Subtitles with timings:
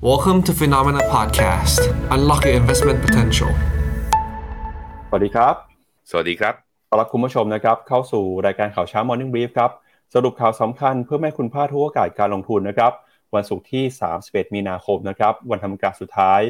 [0.00, 1.80] Welcome to Phenomena Podcast.
[2.14, 3.50] Unlock your investment potential.
[5.08, 5.54] สวัสดีครับ
[6.10, 6.54] สวัสดีครับ
[6.88, 9.70] ต้อนรับคุณผู้ชมนะครับ เข้าสู่รายการข่าวเช้า Morning Brief ครับ
[10.14, 12.92] สรุปข่าวสำคัญเพื่อไม่ให้คุณพลาดทุกโอกาสการลงทุนนะครับ
[13.34, 13.84] วันศุกร์ที่
[14.20, 16.40] 31 มีนาคมนะครับ วันทำการสุดท้าย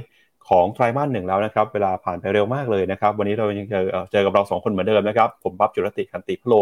[0.49, 6.55] ของไตรมาสหนึ่งแล้วนะครับ เวลาผ่านไปเร็วมากเลยนะครับ วันนี้เรายังเจอเอ่อเจอกับเราสองคนเหมือนเดิมนะครับ ผมปั๊บจุรติคันติพโล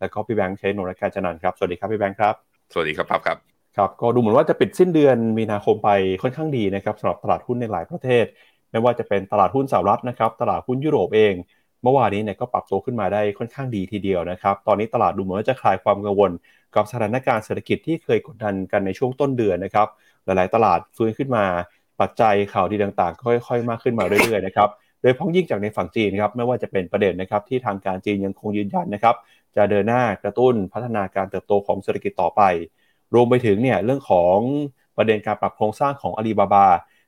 [0.00, 2.34] และก็พี่แบงค์เชนนท์รการจันนันท์ครับ สวัสดีครับพี่แบงค์ครับ
[2.72, 5.90] สวัสดีครับปั๊บครับ ครับก็ดูเหมือนว่าจะปิดสิ้นเดือนมีนาคมไป
[6.22, 8.24] ค่อนข้างดีนะครับสำหรับตลาดหุ้นในหลายประเทศ
[8.70, 11.34] ไม่ว่าจะเป็นตลาดหุ้นสหรัฐนะครับตลาดหุ้นยุโรปเอง
[11.82, 16.30] เมื่อวานนี้เนี่ยก็ปรับตัวขึ้นมาได้ค่อนข้างดีทีเดียวนะครับตอนนี้ตลาดดูเหมือนว่าจะคลายความกังวล
[16.74, 19.88] กับสถานการณ์เศรษฐกิจที่เคยกดดันกันในช่วงต้นเดือนนะครับ
[20.24, 21.44] หลาย ๆ ตลาดฟื้นขึ้นมา
[22.00, 24.68] ปัจจัยข่าวดีต่างๆ ก็ค่อย ๆ มากขึ้นมาเรื่อย ๆ นะครับ
[25.02, 29.16] โดยพ้องยิ่งจากในฝั่งจีนครับไม่ว่าจะเป็นประเด็นนะครับที่ทางการจีนยังคงยืนยันนะครับ
[29.56, 32.42] จะเดินหน้ากระตุ้นพัฒนาการเติบโตของเศรษฐกิจต่อไป
[33.14, 34.36] รวมไปถึงเนี่ยเรื่องของ
[34.96, 36.66] ประเด็นการปรับโครงสร้างของอาลีบาบา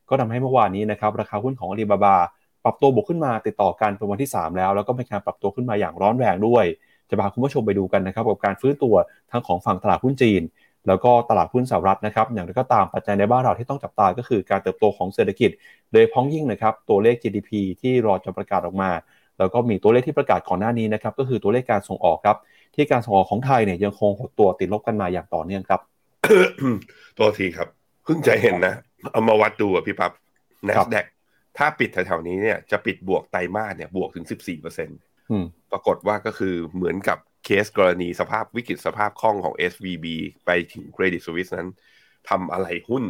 [0.09, 2.15] ก็ทำให้เมื่อวานนี้นะครับราคาหุ้นของอาลีบาบา
[2.63, 6.65] ปรับตัวบวกขึ้นมาติดต่อกันเป็นวันที่ 3 แล้ว แล้วก็เป็นการปรับตัวขึ้นมาอย่างร้อนแรงด้วย
[7.09, 8.95] จะพาคุณผู้ชมไปดูกันนะครับกับการฟื้นตัว
[9.31, 10.41] ทั้งของฝั่งตลาดหุ้นจีน
[10.87, 15.49] แล้วก็ตลาดหุ้นสหรัฐนะครับอย่างไรก็ตามปัจจัยในบ้านเราที่ต้องจับตาก็คือการเติบโตของเศรษฐกิจ
[15.91, 17.49] โดยพ้องยิ่งนะครับตัวเลข GDP
[17.81, 18.91] ที่รอจะประกาศออกมา
[19.39, 22.37] แล้วก็มีตัวเลขที่ประกาศก่อนหน้านี้นะครับก็คือตัวเลขการส่งออกครับ
[22.75, 25.81] ที่การส่งออกของไทยเนี่ยยังคงหดตัวติดลบกันมาอย่างต่อเนื่องครับ
[27.17, 27.67] ตัวทีครับ
[28.03, 28.75] เพิ่งจะเห็นนะ
[29.11, 30.11] เอามาวัดดูอะพี่ปั๊บ
[30.67, 31.05] n a ครั s บ d a q
[31.57, 34.99] ถ้าปิดแถวๆนี้เนี่ยจะปิดบวกไตรมาสเนี่ยบวกถึง14เปอร์เซ็นต์
[35.31, 40.05] อืมปรากฏว่าก็คือเหมือนกับเคสกรณีสภาพวิกฤตสภาพคล่องของ SVB
[40.45, 41.69] ไปถึง Credit Suisse นั้น
[42.29, 43.03] ทำอะไรหุ้น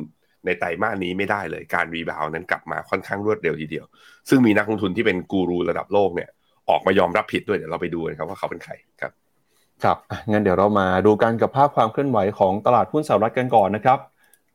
[0.45, 3.85] ในไตรมาสนี้ไม่ได้เลยการรีบาวนั้นกลับมาค่อนข้างรวดเร็วทีเดียว
[4.29, 6.29] ซึ่งมีนักลงทุนที่เป็นกูรูระดับโลกเนี่ย
[6.69, 9.11] ออกมายอมรับผิดด้วยเดี๋ยวเราไปดูกันครับว่าเขาเป็นใครครับ
[9.83, 9.97] ครับ
[10.31, 13.99] งั้นเดี๋ยวเรามาดูกันกับภาพความเคลื่อนไหวของตลาดหุ้นสหรัฐกันก่อนนะครับ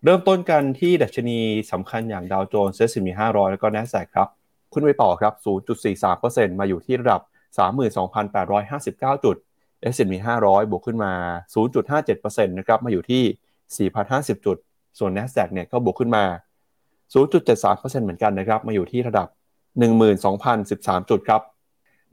[0.05, 1.38] เริ่มต้นกันที่ดัชนี
[1.72, 4.28] สำคัญอย่างดาวโจนส์เซ็นต์500แล้วก็ NASDAQ ครับ
[4.72, 5.32] ขึ้นไปต่อครับ
[5.97, 7.20] 0.43%มาอยู่ที่ระดับ
[8.36, 9.36] 32,859 จุด
[9.92, 10.12] S&P
[10.44, 11.12] 500 บวกขึ้นมา
[11.54, 14.56] 0.57%นะครับมาอยู่ที่ 4,050 จุด
[14.98, 16.25] ส่วน NASDAQ เนี่ยก็บวกขึ้นมา
[17.15, 19.28] 0.73%เหมือนกันนะครับ มาอยู่ที่ระดับ
[20.38, 21.42] 12,013 จุดครับ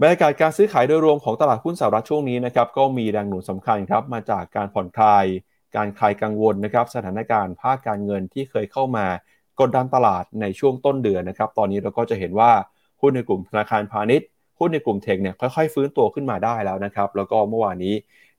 [0.02, 5.26] บรรยากาศการซื้อขายโดยรวมของตลาดหุ้นสหรัฐช่วงนี้นะครับก็มีแรงหนุนสำคัญครับมาจากการผ่อนคลาย
[5.76, 9.06] การคลายกังวลนะครับสถานการณ์ภาคการเงินที่เคยเข้ามา
[9.59, 12.52] กดดันตลาดในช่วงต้นเดือนนะครับตอนนี้เราก็จะเห็นว่า
[13.02, 14.28] หุ้นในกลุ่มธนาคารพาณิชย์
[14.59, 17.96] หุ้นในกลุ่มเทคเนี่ยค่อยๆ ฟื้นตัวขึ้นมาได้แล้วนะครับแล้วก็เมื่อวานนี้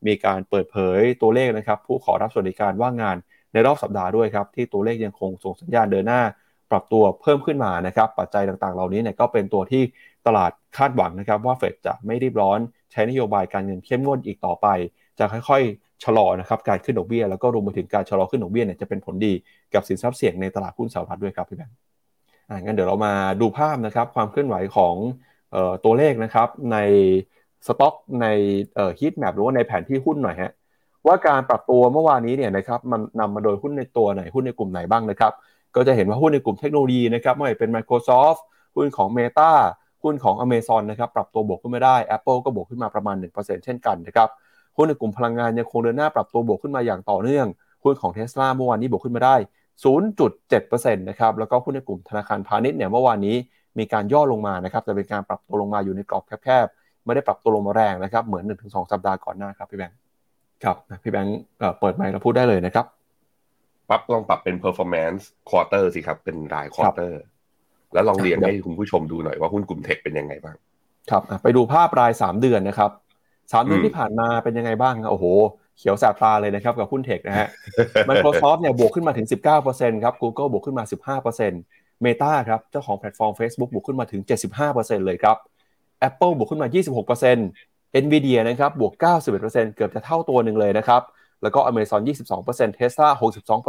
[0.07, 3.17] มีการเปิดเผยตัวเลขนะครับผู้ขอรับสวัสดิการว่างงาน
[3.53, 6.23] ในรอบสัปดาห์ด้วยครับที่ตัวเลขยังคงส่งสัญญาณเดินหน้า
[6.71, 9.83] ปรับตัวเพิ่มขึ้นมานะครับปัจจัยต่างๆ เหล่านี้เนี่ยก็เป็นตัวที่
[10.27, 12.59] ตลาดคาดหวังนะครับว่าเฟดจะไม่รีบร้อน
[12.93, 14.67] ใช้นโยบายการเงินเข้มงวดอีกต่อไป
[15.19, 19.33] จะค่อยๆชะลอนะครับการขึ้นดอกเบี้ยแล้วก็รวมไปถึงการชะลอขึ้นดอกเบี้ยเนี่ยจะเป็นผลดี
[19.75, 21.77] กับสินทรัพย์เสี่ยงในตลาดหุ้นสหรัฐด้วยครับพี่แบงค์
[22.49, 24.95] อ่างั้นเดี๋ยวเรามาดูภาพนะครับความเคลื่อนไหวของ
[25.55, 26.79] ออตัวเลขนะครับใน
[27.67, 28.27] สต็อกใน
[28.99, 30.53] ฮีทแมปหรือว่าในแผนที่หุ้นหน่อยฮะ
[31.07, 35.33] ว่าการปรับตัวเมื่อวานนี้เนี่ยนะครับมันนำมาโดยหุ้นในตัวไหนหุ้นในกลุ่มไหนบ้างนะครับ
[35.77, 38.41] ก็จะเห็นว่าหุ้นในกลุ่มเทคโนโลยีนะครับไม่ว่าเป็น Microsoft
[38.75, 39.51] หุ้นของ Meta
[40.05, 44.29] หุ้นของ Amazon นะครับปรับตัวบวกขึ้นมาได้ Apple ก็บวกขึ้นมาประมาณ 1%เช่นกันนะครับ
[44.77, 47.47] หุ้นในกลุ่มพลังงานยังคงเดินหน้าปรับตัวบวกขึ้นมาอย่างต่อเนื่อง
[47.85, 49.37] หุ้นของ Tesla เมื่อวานนี้บวกขึ้นมาได้
[50.15, 53.37] 0.7%นะครับแล้วก็หุ้นในกลุ่มธนาคารพาณิชย์เนี่ยเมื่อวานนี้
[53.79, 59.97] มีการย่อลงมานะครับแต่เป็นการปรับตัวลงมาอยู่ในกรอบแคบๆ ไม่ได้ปรับตัวลงมาแรงนะครับเหมือน 1-2 สัปดาห์ก่อนหน้าครับพี่แบงค์
[60.65, 61.39] ครับพี่แบงค์
[61.81, 62.87] เปิดไมค์แล้วพูดได้เลยนะครับ
[63.89, 67.13] ปั๊บลองปรับเป็น performance quarter สิครับเป็นราย quarter
[67.95, 70.57] แล้วลองเรียงครับให้คุณผู้ชมดูหน่อยว่าหุ้นกลุ่มเทคเป็นยังไงบ้าง
[71.11, 72.91] ครับอะไปดูภาพราย 3 เดือนนะครับ
[73.53, 75.27] สามเดือนอืมที่ผ่านมาเป็นยังไงบ้างครับโอ้โห
[75.79, 77.49] เขียวแสบตาเลยนะครับกับหุ้นเทคนะฮะ
[78.09, 79.27] Microsoft เนี่ยบวกขึ้นมาถึง
[79.65, 80.85] 19%ครับ Google บวกขึ้นมา
[81.23, 84.23] 15% Meta ครับ เจ้าของแพลตฟอร์ม Facebook บวกขึ้นมาถึง
[84.65, 85.37] 75%เลยครับ
[86.09, 86.69] Apple บวกขึ้นมา
[87.37, 88.93] 26% Nvidia นะครับบวก
[89.35, 91.03] 91%เกือบจะเท่าตัวหนึ่งเลยนะครับ
[91.43, 92.01] แล้วก็ Amazon
[92.41, 93.09] 22% Tesla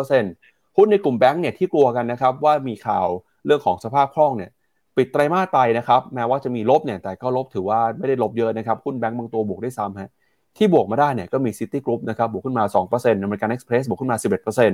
[0.04, 3.08] 62%หุ้นในกลุ่มแบงก์เนี่ยที่กลัวกันนะครับว่ามีข่าว
[3.46, 4.52] เรื่องของสภาพคล่องเนี่ย
[4.98, 10.10] ปิดไตรมาสไปนะครับแม้ว่าจะมีลบเนี่ยแต่ก็ลบถือว่าไม่ได้ลบเยอะนะครับหุ้นแบงก์บางตัวบวกได้ซ้ำฮะ
[10.58, 12.64] ที่บวกมาได้เนี่ยก็มี City Group นะครับบวกขึ้นมา
[12.96, 14.18] 2% American Express บวกขึ้นมา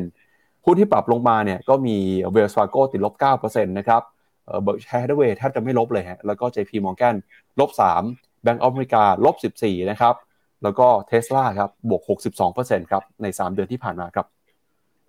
[0.03, 1.97] 11%หุ้นที่ปรับลงมาเนี่ยก็มี
[2.35, 3.13] Wells Fargo ติดลบ
[3.43, 4.01] 9%นะครับ
[4.45, 7.15] เอ่อ Berkshire Hathaway แทบจะไม่ลบเลยฮะแล้วก็ JP Morgan
[7.59, 7.69] ลบ
[8.07, 10.15] 3 Bank of America ลบ14นะครับ
[10.63, 12.01] แล้วก็ Tesla ครับบวก
[12.47, 14.25] 62%ครับใน 3 เดือนที่ผ่านมาครับ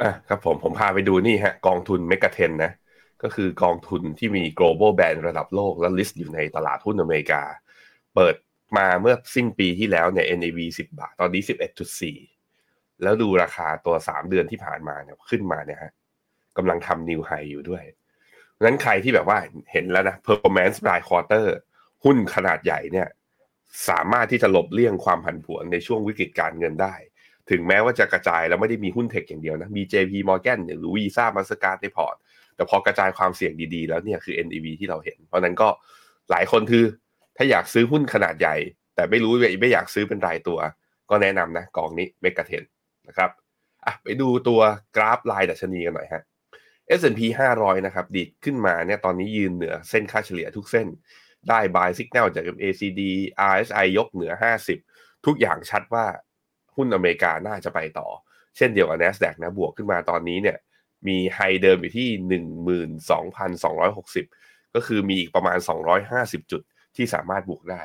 [0.03, 2.73] อะครับผมผมพาไปดูนี่ฮะกองทุนเมกะเทนนะ
[3.23, 7.43] ก็คือกองทุนที่มี global brand ระดับโลก และ list อยู่ในตลาดหุ้นอเมริกา
[8.15, 8.35] เปิด
[8.77, 11.43] มาเมื่อสิ้นปีที่แล้วเนี่ย NAV 10 บาท ตอนนี้
[12.23, 15.93] 11.4 แล้วดูราคาตัว 3 เดือนที่ผ่านมาเนี่ยขึ้นมาเนี่ยฮะ
[16.57, 17.85] กำลังทำนิวไฮอยู่ด้วย
[18.65, 19.39] นั้นใครที่แบบว่า
[19.73, 21.47] เห็นแล้วนะ performance r y quarter
[22.05, 23.09] หุ้นขนาดใหญ่เนี่ย
[23.89, 26.95] สามารถที่จะหลบเลี่ยงความผันผวนในช่วงวิกฤตการเงินได้
[27.51, 32.17] ถึงแม้ว่าจะกระจายแล้วไม่ได้มีหุ้นเทคอย่างเดียวนะ มี JP Morgan หรือ Visa Mastercard ในพอร์ต
[32.56, 35.69] แต่พอกระจายความเสี่ยงดีๆ แล้วเนี่ยคือ NAV ที่เราเห็น เพราะนั้นก็
[36.31, 36.84] หลายคนคือ
[37.37, 38.56] ถ้าอยากซื้อหุ้นขนาดใหญ่
[38.94, 40.58] แต่ไม่รู้ไม่อยากซื้อเป็นรายตัว
[41.10, 42.62] ก็แนะนำนะกองนี้เมกะเทน
[43.08, 43.31] นะครับ
[43.84, 44.60] อะไปดูตัว
[44.96, 46.22] กราฟลายดัชนีกันหน่อยฮะ
[46.99, 47.20] S&P
[47.54, 50.87] 500 นะครับ ดีดขึ้นมาเนี่ยตอนนี้ยืนเหนือเส้นค่าเฉลี่ยทุกเส้น
[51.49, 53.00] ได้ buy signal จาก MACD
[53.52, 54.32] RSI ยกเหนือ
[54.78, 56.06] 50 ทุกอย่างชัดว่า
[56.76, 58.08] หุ้นอเมริกาน่าจะไปต่อ
[58.56, 60.56] เช่นเดียวกับ NASDAQ นะบวกขึ้นมาตอนนี้เนี่ย
[61.08, 62.08] มีไฮเดิมอยู่ที่
[64.14, 65.58] 12,260 ก็คือมีอีกประมาณ
[66.04, 66.62] 250 จุด
[66.96, 67.82] ที่สามารถบวกได้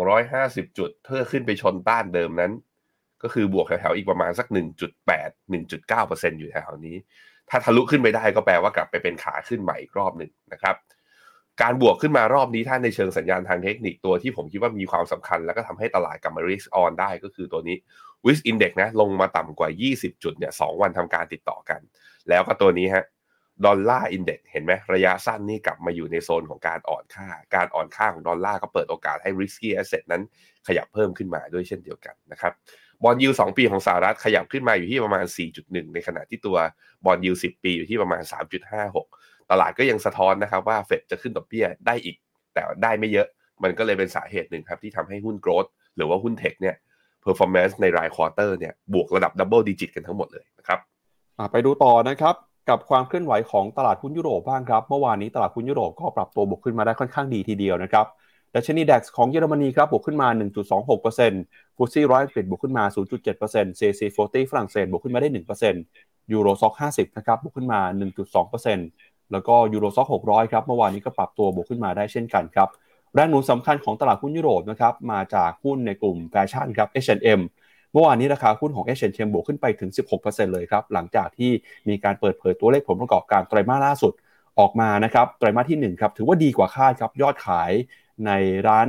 [0.00, 2.52] 250 จุดเพื่อขึ้นไปชนต้านเดิมนั้น
[3.22, 4.46] ก็คือบวกแถวๆอีกประมาณสัก
[5.00, 6.96] 1.8 1.9%อยู่แถวนี้
[7.50, 10.76] ถ้าทะลุขึ้นไปได้ก็แปลว่ากลับไปเป็นขาขึ้นใหม่อีกรอบหนึ่งนะครับ
[11.62, 17.76] การบวกขึ้นมารอบนี้ถ้าในเชิงสัญญาณทางเทคนิคตัวที่ผมคิดว่ามีความสำคัญ แล้วก็ทำให้ตลาดกลับมาริสออนได้ก็คือตัวนี้
[18.24, 21.80] VIX index นะลงมาต่ำกว่า 20 จุดเนี่ยสวันทำการติดต่อกัน
[22.28, 23.04] แล้วก็ตัวนี้ฮะ
[23.66, 30.22] dollar index เห็นไหมระยะสั้นนี่กลับมาอยู่ในโซนของการอ่อนค่า การอ่อนค่าของดอลลาร์ก็เปิดโอกาสให้ risky asset นั้น
[30.66, 32.52] ขยับเพิ่มขึ้นมาด้วยเช่นเดียวกันนะครับ
[33.02, 35.24] bond yield สองปีของสหรัฐขยับขึ้นมาอยู่ที่ประมาณ
[35.60, 36.56] 4.1 ในขณะที่ตัว
[37.04, 38.22] bond yield 10ปีอยู่ที่ประมาณ
[38.86, 42.16] 3.56 ตลาดก็ยังสะท้อนนะครับว่าเฟดจะขึ้นดอกเบี้ยได้อีก
[42.54, 43.26] แต่ได้ไม่เยอะ
[43.62, 46.76] มันก็เลยเป็นสาเหตุหนึ่งครับที่ทำให้หุ้น growth หรือว่าหุ้น tech เนี่ย
[47.24, 50.80] performance ในราย quarter เนี่ยบวกระดับ double digit กันทั้งหมดเลยนะครับ
[51.50, 52.34] ไปดูต่อนะครับ
[52.68, 58.06] กับความเคลื่อนไหวของตลาดหุ้นยุโรปบ้างครับ เมื่อวานนี้ตลาดหุ้นยุโรปก็ปรับตัวบวกขึ้นมาได้ค่อนข้างดีทีเดียวนะครับ
[58.54, 60.28] ดัชนี DAX ของเยอรมนีครับบวกขึ้นมา
[61.02, 65.28] 1.26% FTSE ร้อยอังกฤษบวกขึ้นมา 0.7% CAC 40ฝรั่งเศสบวกขึ้นมาได้
[65.80, 67.80] 1% Euro Stoxx 50 นะครับบวกขึ้นมา
[68.56, 72.68] 1.2%แล้วก็ Euro Stoxx 600 ครับเมื่อวานนี้ก็ปรับตัวบวกขึ้นมาได้เช่นกันครับ
[73.14, 77.40] แรงหนุนสำคัญของตลาดหุ้นยุโรปนะครับมาจากหุ้นในกลุ่มแฟชั่นครับ H&M
[77.92, 81.50] เมื่อวานนี้ราคาหุ้นของ H&M บวกขึ้นไปถึง 16%เลยครับหลังจากที่
[81.88, 84.12] มีการเปิดเผยตัวเลขผลประกอบการไตรมาสล่าสุด
[84.60, 87.70] ออกมานะครับไตรมาสที่1ครับถือว่าดีกว่าคาดครับยอดขาย
[88.26, 88.30] ใน
[88.68, 88.88] ร้าน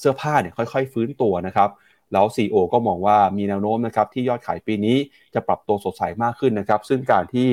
[0.00, 1.70] เสื้อผ้าเนี่ยค่อยๆ ฟื้นตัวนะครับ
[2.12, 4.96] แล้ว CEO ก็มองว่ามีแนวโน้มนะครับที่ยอดขายปีนี้
[5.34, 7.48] จะปรับตัวสดใสมากขึ้นนะครับซึ่งการที่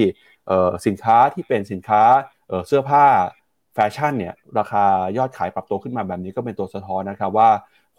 [0.85, 2.03] สินค้าที่เป็นสินค้า
[2.67, 3.05] เสื้อผ้า
[3.73, 4.85] แฟชั่นเนี่ยราคา
[5.17, 7.49] ยอดขายปรับตัวขึ้นมาแบบนี้ก็เป็นตัวสะท้อนนะครับว่า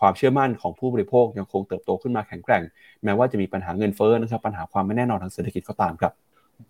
[0.01, 2.63] ความเชื่อมั่นของผู้บริโภคยังคงเติบโตขึ้นมาแข็งแกร่ง
[3.05, 6.13] แม้ว่าจะมีปัญหาเงินเฟ้อนะครับปัญหาความไม่แน่นอนทางเศรษฐกิจก็ตามครับ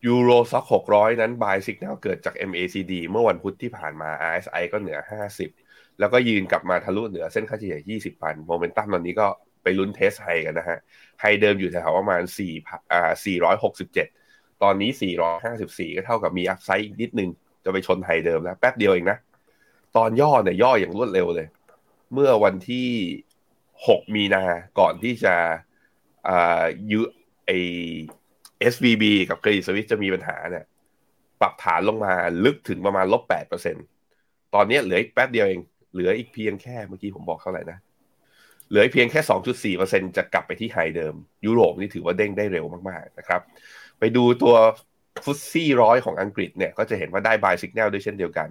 [0.06, 4.98] Euro Stoxx หกร้อยนั้น buy signal เกิดจาก MACD เมื่อวันพุธที่ผ่านมา RSI ก็เหนือ
[5.48, 9.26] 50 แล้วก็ยืนกลับมาทะลุเหนือเส้นค่าเฉลี่ย 20วันโมเมนตัมตอนนี้ก็
[9.62, 10.78] ไปลุ้น test high กันนะฮะ
[11.20, 12.22] high เดิมอยู่แถวประมาณ
[12.56, 13.10] 4อ่า
[13.86, 14.90] 467 ตอนนี้
[15.44, 17.30] 454 ก็เท่ากับมี upside อีกนิดนึง
[17.64, 19.18] จะไปชน high เดิมแล้วแป๊บเดียวเองนะ
[19.96, 21.46] ตอนย่อเนี่ยย่ออย่างรวดเร็วเลย
[22.14, 22.88] เมื่อวันที่
[23.86, 24.44] 6 มีนา
[24.78, 25.34] ก่อนที่จะ
[26.28, 27.00] อ่ายู
[27.46, 27.50] ไอ
[28.72, 30.64] SVB กับ Credit Suisse จะมีปัญหาเนี่ย
[31.40, 32.12] ปรับฐานลงมา
[32.44, 33.76] ลึกถึงประมาณลบแปดเปอร์เซ็น
[34.54, 35.60] ตอนนี้เหลืออีกแป๊บเดียวเอง
[35.92, 37.78] เหลืออีกเพียงแค่เมื่อกี้ผมบอกเท่าไหร่นะ
[38.68, 41.14] เหลือเพียงแค่สองจุดสี่เปอร์เซ็นจะกลับไปที่ high เดิม
[41.46, 43.40] ยุโรปนี่ถือว่าเด้งได้เร็วมากๆนะครับ
[43.98, 44.54] ไปดูตัว
[45.24, 48.48] ฟุตซี่ร้อยของอังกฤษเนี่ย ก็จะเห็นว่าได้บายสัญญาณด้วยเช่นเดียวกัน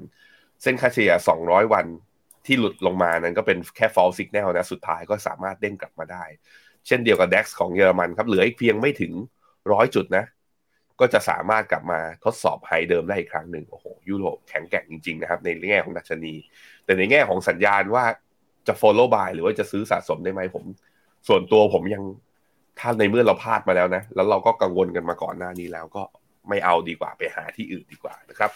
[0.62, 1.12] เส้นค่าเฉลี่ย
[1.43, 1.86] 200 วัน
[2.48, 6.24] ที่หลุดลงมานั้นก็เป็นแค่ fall signal นะ สุดท้ายก็สามารถเด้งกลับมาได้
[6.88, 9.13] เช่นเดียวกับ DAX ของเยอรมันครับ เหลืออีกเพียงไม่ถึง
[9.72, 10.25] ร้อยจุดนะ
[11.00, 16.34] ก็จะสามารถกลับมาทดสอบไฮเดิมได้อีกครั้งหนึ่งโอ้โหยุโรปแข็งแกร่งจริงๆนะครับในแง่ของดัชนี
[16.86, 18.06] แต่ในแง่ของสัญญาณว่า
[18.68, 20.63] จะ follow buy หรือว่าจะซื้อสะสมได้ไหมผม
[21.27, 22.04] ส่วนตัวผมยัง
[22.80, 26.04] ถ้าในเมื่อเราพลาดมาแล้วนะ แล้วเราก็กังวลกันมาก่อนหน้านี้แล้วก็
[26.50, 28.51] ไม่เอาดีกว่าไปหาที่อื่นดีกว่านะครับ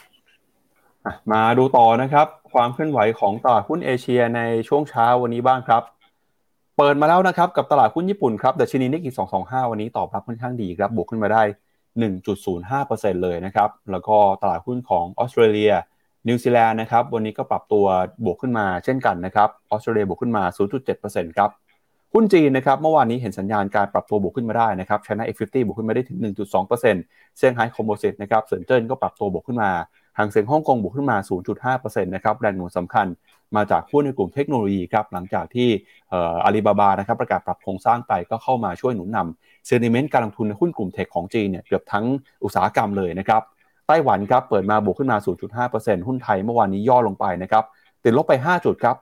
[1.32, 5.84] มาดูต่อนะครับ ความเคลื่อนไหวของตลาดหุ้นเอเชียในช่วงเช้าวันนี้บ้างครับ
[6.78, 11.44] เปิดมาแล้วนะครับกับตลาดหุ้นญี่ปุ่นครับดัชนีนิกกี้225 วันนี้ตอบรับค่อนข้างดีครับบวกขึ้นมาได้
[12.34, 15.74] 1.05%เลยนะครับ แล้วก็ตลาดหุ้นของออสเตรเลีย
[16.28, 17.86] นิวซีแลนด์นะครับวันนี้ก็ปรับตัว
[18.26, 20.44] บวกขึ้นมาเช่นกันนะครับออสเตรเลียบวกขึ้นมา
[20.92, 21.50] 0.7%ครับ
[22.14, 26.18] หุ้นจีนนะครับเมื่อวานนี้เห็นสัญญาณการปรับตัวบวกขึ้นมาได้นะครับชนะ F50 บวกขึ้นมาได้ถึง
[26.62, 26.70] 1.2%
[27.38, 29.72] เซี่ยงไฮ้ Composite นะครับเซินเจิ้นก็ปรับตัวบวกขึ้นมา
[30.18, 31.18] ฮั่งเส็งฮ่องกงบวกขึ้นมา
[31.62, 33.08] 0.5%นะครับแรงหนุนสำคัญ
[33.56, 35.70] มาจากหุ้นในกลุ่มเทคโนโลยีครับหลังจากที่
[36.46, 42.06] อาลีบาบานะครับประกาศปรับโครงสร้างไปก็เข้ามาช่วยหนุนนำ sentiment การลงทุนในหุ้นกลุ่ม tech ของจีนเนี่ยเกือบทั้ง
[42.44, 43.42] อุตสาหกรรมเลยนะครับ
[43.88, 45.18] ไต้หวันครับเปิดมาบวกขึ้นมา
[45.68, 47.64] 0.5%หุ้นไทยเมื่อวานนี้ย่อลงไปนะครับ
[48.04, 48.96] ติดลบไป 5 จุดครับ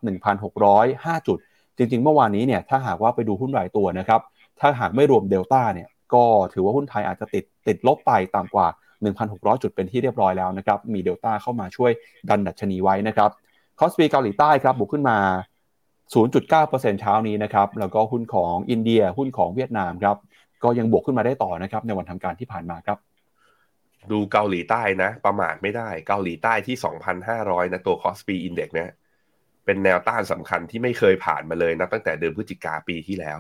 [0.61, 1.37] 1,605 จุด
[1.77, 4.21] จริง ๆ เมื่อวานนี้เนี่ยถ้าหากว่าไปดูหุ้นรายตัวนะครับ
[4.59, 6.23] ถ้าหากไม่รวมเดลต้าเนี่ยก็
[6.53, 8.67] ถือว่าหุ้นไทยอาจจะติดติดลบไปต่ำกว่า
[9.03, 11.91] 1,600 จุดเป็นที่เรียบร้อยแล้วนะครับ มีเดลต้าเข้ามาช่วย
[12.29, 13.29] ดันดัชนีไว้นะครับ
[13.79, 15.17] คอสปีเกาหลีใต้ครับบวกขึ้นมา
[16.13, 20.17] 0.9%เช้านี้นะครับ แล้วก็หุ้นของอินเดีย หุ้นของเวียดนามครับ
[20.63, 22.97] ก็ยังบวกขึ้นมาได้ต่อนะครับ ในวันทำการที่ผ่านมาครับ
[24.11, 26.75] ดูเกาหลีใต้นะ ประมาทไม่ได้ เกาหลีใต้ที่
[27.25, 28.89] 2,500 นะตัว KOSPI Index เนี่ย
[29.65, 33.39] เป็นแนวต้านสำคัญที่ไม่เคยผ่านมาเลยนะตั้งแต่เดือนพฤศจิกาปีที่แล้ว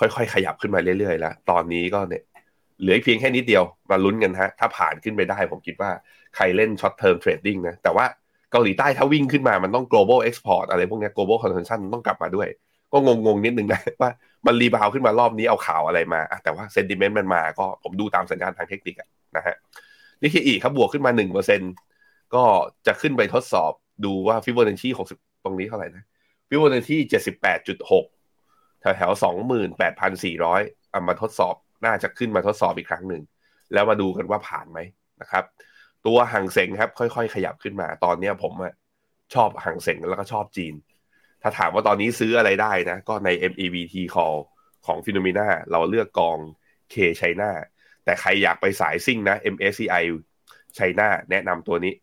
[0.00, 2.22] ค่อยๆ ขยับขึ้นมาเรื่อยๆ แล้ว ตอนนี้ก็เนี่ย
[2.80, 5.90] เหลือเพียงแค่นิดเดียวมาลุ้นกันฮะ ถ้าผ่านขึ้นไปได้ ผมคิดว่า
[6.36, 8.04] ใครเล่น short term trading นะ แต่ว่า
[8.52, 12.48] เกาหลีใต้ถ้าวิ่งขึ้นมามันต้อง global export อะไรพวกนี้ global consumption ต้องกลับมาด้วย
[12.92, 14.10] ก็งงๆ นิดนึงนะ ว่า
[14.46, 18.96] มัน rebound ขึ้นมารอบนี้เอาข่าวอะไรมา แต่ว่า sentiment มันมาก็ผมดูตามสัญญาณทางเทคนิค
[19.36, 19.56] นะฮะ
[20.22, 21.60] นี่คืออีกครับบวกขึ้นมาหนึ่งเปอร์เซ็น
[22.34, 22.44] ก็
[22.86, 23.72] จะขึ้นไปทดสอบ
[24.04, 26.04] ดูว่าฟิโบนัชชีหกสิบตรงนี้เท่าไหร่นะ
[26.48, 28.04] ฟิโบนัชชีเจ็ดสิบแปดจุดหก
[28.80, 33.22] แถวแถวสองหมื่นแปดพันสี่ร้อยเอามาทดสอบ น่าจะขึ้นมาทดสอบอีกครั้งหนึ่ง
[33.72, 34.78] แล้วมาดูกันว่าผ่านไหม
[35.20, 35.44] นะครับ
[36.06, 38.52] ตัวฮั่งเส็งครับ ค่อยๆ ขยับขึ้นมา ตอนนี้ผม
[39.34, 40.74] ชอบฮั่งเส็งแล้วก็ชอบจีน
[41.42, 44.38] ถ้าถามว่าตอนนี้ซื้ออะไรได้นะ ก็ใน MEVT call
[44.86, 46.38] ของ Finnomena เราเลือกกอง
[46.92, 47.50] K China
[48.04, 50.04] แต่ใครอยากไปสายซิ่งนะ MSCI
[50.78, 51.94] China แนะนำตัวนี้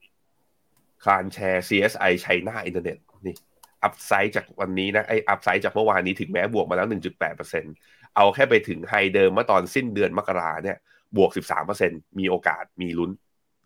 [1.04, 3.36] KraneShares CSI China Internet นี่
[3.84, 10.78] upside จากวันนี้นะไอ upside จากเมื่อวานนี้ถึงแม้บวกมาแล้ว 1.8%เอาแค่ไปถึงไฮเดิมเมื่อตอนสิ้นเดือนมกราเนี่ย
[11.18, 11.32] บวก
[11.76, 13.12] 13%มีโอกาสมีลุ้น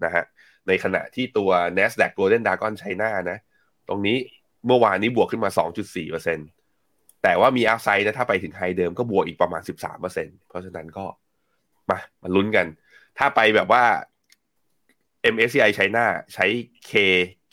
[0.03, 0.23] นะฮะ
[0.67, 3.39] ในขณะที่ตัว NASDAQ Golden Dragon China นะ
[3.87, 4.17] ตรงนี้
[4.65, 11.05] เมื่อวานนี้บวกขึ้นมา 2.4%แต่ว่ามีอัพไซด์นะถ้าไปถึงไฮเดิมก็บวกอีกประมาณ 13%เพราะฉะนั้นก็
[11.89, 12.67] มามาลุ้นกัน
[13.17, 13.83] ถ้าไปแบบว่า
[15.33, 16.45] MSCI China ใช้
[16.89, 16.91] K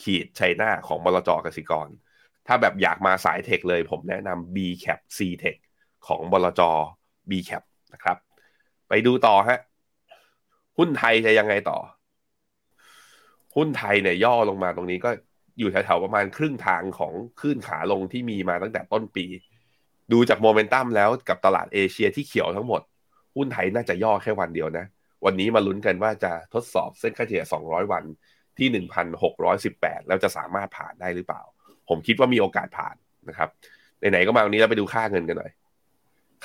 [0.02, 1.88] ขีด China ของบลจกสิกร
[2.46, 5.58] ถ้าแบบอยากมาสายเทคเลยผมแนะนำ B cap C tech
[6.06, 6.60] ของบลจ
[7.30, 7.62] B cap
[7.92, 8.16] นะครับ
[8.88, 9.60] ไปดูต่อฮะ
[10.78, 11.78] หุ้นไทยจะยังไงต่อ
[13.56, 15.10] หุ้นไทยเนี่ยย่อลงมาตรงนี้ก็
[15.58, 19.26] อยู่แถวๆประมาณครึ่งทางของคลื่นขาลงที่มีมาตั้งแต่ต้นปี
[20.12, 22.80] ดูจากโมเมนตัมแล้วกับตลาดเอเชียที่เขียวทั้งหมด
[23.36, 24.86] หุ้นไทยน่าจะย่อแค่วันเดียวนะ
[25.24, 28.04] วันนี้มาลุ้นกันว่าจะทดสอบเส้นค่าเฉลี่ย 200 วัน
[28.58, 28.68] ที่
[29.38, 31.42] 1,618 แล้วจะสามารถผ่านได้หรือเปล่า
[31.88, 32.96] ผมคิดว่ามีโอกาสผ่าน
[33.28, 33.48] นะครับ
[33.98, 35.50] ไหนๆก็มาวันนี้เราไปดูค่าเงินกันหน่อย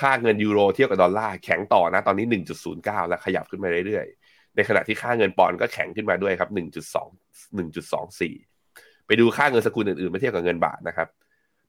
[0.00, 2.26] ค่าเงินยูโรเทียบกับดอลลาร์แข็งต่อนะ ตอนนี้
[2.68, 11.08] 1.09 แล้วขยับขึ้นมาเรื่อยๆ ในขณะที่ค่าเงินปอนด์ก็แข็งขึ้นมาด้วยครับ 1.2 1.24 ไปดูค่าเงินสกุลอื่นๆมาเทียบกับเงินบาทนะครับ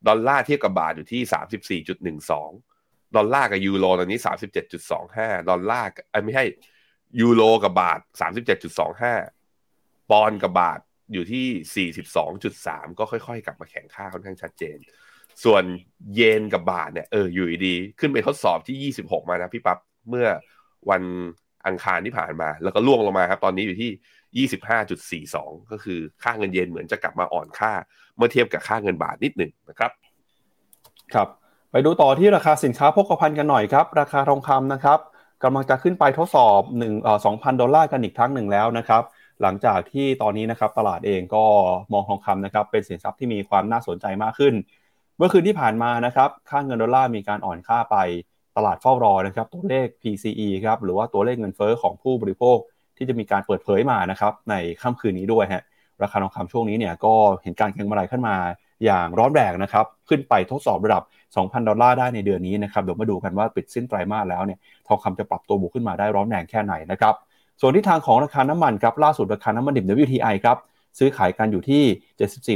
[0.08, 4.20] ดอลลาร์เทียบกับบาทอยู่ที่ 34.12 ดอลลาร์กับยูโรตอนนี้
[4.84, 5.90] 37.25 ดอลลาร์
[6.26, 6.46] ไม่ใช่
[7.22, 8.00] ยูโรกับบาท
[8.86, 10.80] 37.25 ปอนด์กับบาท
[11.14, 11.90] อยู่ที่
[12.44, 14.78] 42.3 ก็ค่อยๆ กลับมาแข็งค่าค่อนข้างชัดเจน
[15.44, 15.64] ส่วน
[16.16, 19.78] เยนกับบาทเนี่ยเอออยู่ดี ขึ้นไปทดสอบที่ 26 มานะพี่ปับ๊บ
[20.10, 20.28] เมื่อ
[20.90, 21.04] วัน
[21.68, 24.48] อังคารที่ผ่านมา แล้วก็ล่วงลงมาครับ ตอนนี้อยู่ที่
[25.28, 27.72] 25.42 ก็คือค่าเงินเยนเหมือนจะกลับมาอ่อนค่า
[28.18, 29.92] เมื่อเทียบกับค่าเงินบาทนิดหนึ่งนะครับ
[31.14, 31.28] ครับ
[31.72, 35.00] ไปดูต่อที่ราคาสินค้าโภคภัณฑ์กันหน่อยครับ ราคาทองคำนะครับ
[35.44, 39.04] กำลังจะขึ้นไปทดสอบ1เอ่อ2,000 ดอลลาร์กันอีกครั้งหนึ่งแล้วนะครับ
[39.42, 41.44] หลังจากที่ตอนนี้นะครับตลาดเองก็
[41.94, 44.54] มองทองคำนะครับเป็นสินทรัพย์ที่มีความน่าสนใจมากขึ้น
[45.18, 47.98] เมื่อคืนที่ผ่านมานะครับ ค่าเงินดอลลาร์มีการอ่อนค่าไป
[48.58, 52.58] ตลาดเฝ้ารอนะครับ ตัวเลข PCE ครับ หรือว่าตัวเลขเงินเฟอ้อของผู้บริโภค
[52.98, 55.64] ที่จะมีการเปิดเผยมานะครับ ในค่ำคืนนี้ด้วยฮะ
[56.02, 58.36] ราคาทองคำช่วงนี้เนี่ยก็เห็นการแข่งมาไหลขึ้นมา
[58.86, 61.04] อย่างร้อนแรงนะครับ ขึ้นไปทดสอบระดับ
[61.36, 67.14] 2,000 ดอลลาร์ได้ในเดือนนี้นะครับ เดี๋ยวมาดูกันว่าปิดสิ้นไตรมาสแล้วเนี่ย ทองคำจะปรับตัวบวกขึ้นมาได้ร้อนแรงแค่ไหนนะครับ
[67.62, 70.58] ส่วนที่ทางของราคาน้ำมันครับ ล่าสุดราคาน้ำมันดิบ WTI ครับ
[71.00, 71.84] ซื้อขายกันอยู่ที่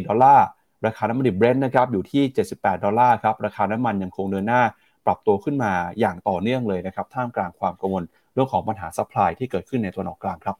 [0.01, 0.45] 74 ดอลลาร์
[0.85, 4.61] ราคาน้ำมันดิบเบรนท์นะครับอยู่ที่ 78 ดอลลาร์ครับราคาน้ำมันยังคงเดินหน้า
[5.05, 10.55] ปรับตัวขึ้นมาอย่างต่อเนื่องเลยนะครับท่ามกลางความกังวลเรื่องของปัญหา supply ที่เกิดขึ้นในตะวันออกกลางครับ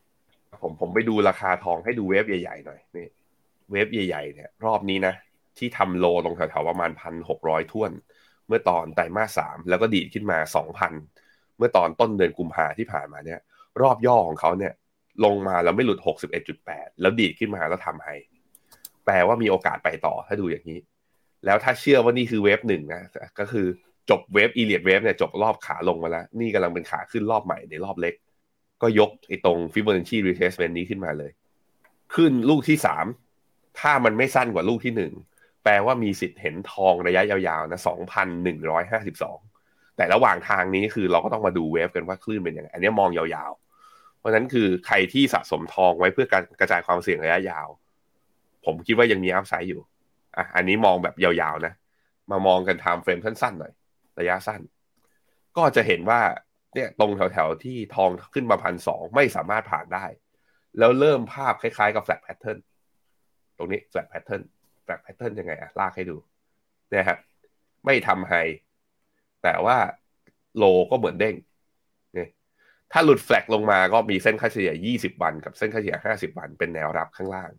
[0.61, 3.07] ผมผมไปดูราคาทองให้ดู wave ใหญ่ๆหน่อยนี่
[3.71, 5.13] wave ใหญ่ๆเนี่ยรอบนี้นะ
[5.57, 7.91] ที่ทำ low ลงแถวๆประมาณพันหกร้อยถ้วน
[8.47, 10.93] เมื่อตอนไตรมาสสามแล้วก็ดีดขึ้นมาสองพัน
[11.57, 13.39] เมื่อตอนต้นเดือนกุมภาที่ผ่านมาเนี่ย
[13.81, 14.73] รอบย่อของเขาเนี่ย
[15.25, 18.15] ลงมาแล้วไม่หลุดหกสิบเอ็ดจุดแปดแล้วดีดขึ้นมาแล้วทำให้
[19.09, 20.79] แปลว่ามีโอกาสไปต่อถ้าดูอย่างนี้
[21.45, 23.03] แล้วถ้าเชื่อว่านี่คือ wave หนึ่งนะ
[23.39, 23.65] ก็คือ
[24.09, 28.13] จบ wave Elliott Wave เนี่ยจบรอบขาลงมาแล้ว นี่กำลังเป็นขาขึ้นรอบใหม่ในรอบเล็ก
[28.81, 31.31] ก็ยกไอ้ตรงฟิบ o n นชีรีเทสเมนต์นี้ขึ้นมาเลย
[32.15, 33.05] ขึ้นลูกที่สาม
[33.79, 35.13] ถ้ามันไม่สั้นกว่าลูกที่หนึ่ง
[35.63, 39.39] แปลว่ามีสิทธิ์เห็นทองระยะยาวๆนะสองพันหนึ่งร้อยห้าสิบสอง
[39.97, 47.67] แต่ระหว่างทางนี้คือเราก็ต้องมาดู wave กันว่าคลื่นเป็นยังไง อันนี้มองยาวๆ เพราะฉะนั้นคือใครที่สะสมทองไว้เพื่อการกระจายความเสี่ยงระยะยาว
[48.65, 49.81] ผมคิดว่ายังมี upside อยู่
[50.37, 51.73] อะอันนี้มองแบบยาวๆนะ
[52.31, 53.73] มามองกัน time frame สั้นๆหน่อย
[54.19, 54.61] ระยะสั้น
[55.57, 56.21] ก็จะเห็นว่า
[56.75, 60.05] เนี่ยตรงแถวๆที่ทองขึ้นมาพันสองไม่สามารถผ่านได้
[60.77, 62.59] แล้วเริ่มภาพคล้ายๆกับ flat pattern
[63.57, 64.43] ตรงนี้ flat pattern
[64.85, 66.17] flat pattern ยังไงอะลากให้ดู
[66.89, 67.19] เนี่ยครับ
[67.85, 68.33] ไม่ทำไฮ
[69.43, 69.77] แต่ว่า
[70.57, 71.35] โลก็เหมือนเด้ง
[72.91, 77.51] ถ้าหลุดแฟลกลงมาก็มีเส้นค่าเฉลี่ย 20 วัน กับเส้นค่าเฉลี่ย 50 วันเป็นแนวรับข้างล่าง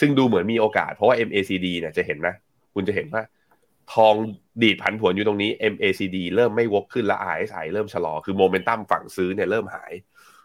[0.00, 2.34] ซึ่งดูเหมือนมีโอกาสเพราะว่า MACD เนี่ยจะเห็นนะ
[2.74, 3.22] คุณจะเห็นว่า
[3.94, 4.14] ทอง
[4.62, 9.92] ดีดผันผวนอยู่ตรงนี้ MACD เริ่มไม่วกขึ้นและ RSI เริ่มชะลอ คือโมเมนตัมฝั่งซื้อเนี่ยเริ่มหาย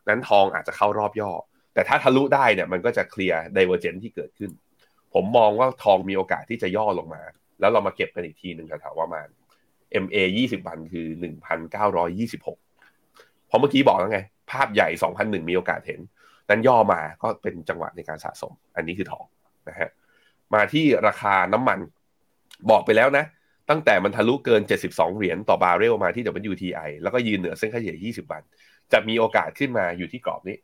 [0.07, 1.31] นั้นทองอาจจะเข้ารอบย่อ
[1.73, 4.51] แต่ถ้าทะลุได้เนี่ยมันก็จะเคลียร์ divergence ที่เกิดขึ้น
[5.13, 7.21] ผมมองว่าทองมีโอกาสที่จะย่อลงมา
[7.59, 9.27] แล้วเรามาเก็บกันอีกทีหนึ่งแถวๆประมาณ
[10.03, 11.07] MA 20 วันคือ
[11.73, 12.72] 1,926
[13.53, 14.19] เพราะเมื่อกี้บอกแล้วไง
[14.51, 14.87] ภาพใหญ่
[15.19, 15.99] 2,001 มีโอกาสเห็น
[16.49, 19.25] นั้นย่อมาก็เป็นจังหวะในการสะสม อันนี้คือทอง
[19.69, 19.89] นะฮะ
[20.53, 21.79] มาที่ราคาน้ำมัน
[22.71, 23.25] บอกไปแล้วนะ
[23.69, 28.41] ตั้งแต่มันทะลุเกิน 72 เหรียญต่อบาร์เรลมาที่ WTI แล้วก็ยืนเหนือเส้นค่าเฉลี่ย 20 วัน
[28.91, 30.57] จะมีโอกาสขึ้นมาอยู่ที่กรอบนี้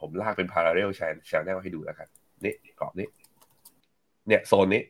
[0.00, 0.90] ผมลากเป็น parallel
[1.30, 2.08] channel ให้ดูแล้วกัน
[2.44, 3.08] นี่กรอบนี้
[4.28, 4.82] เนี่ยโซนนี้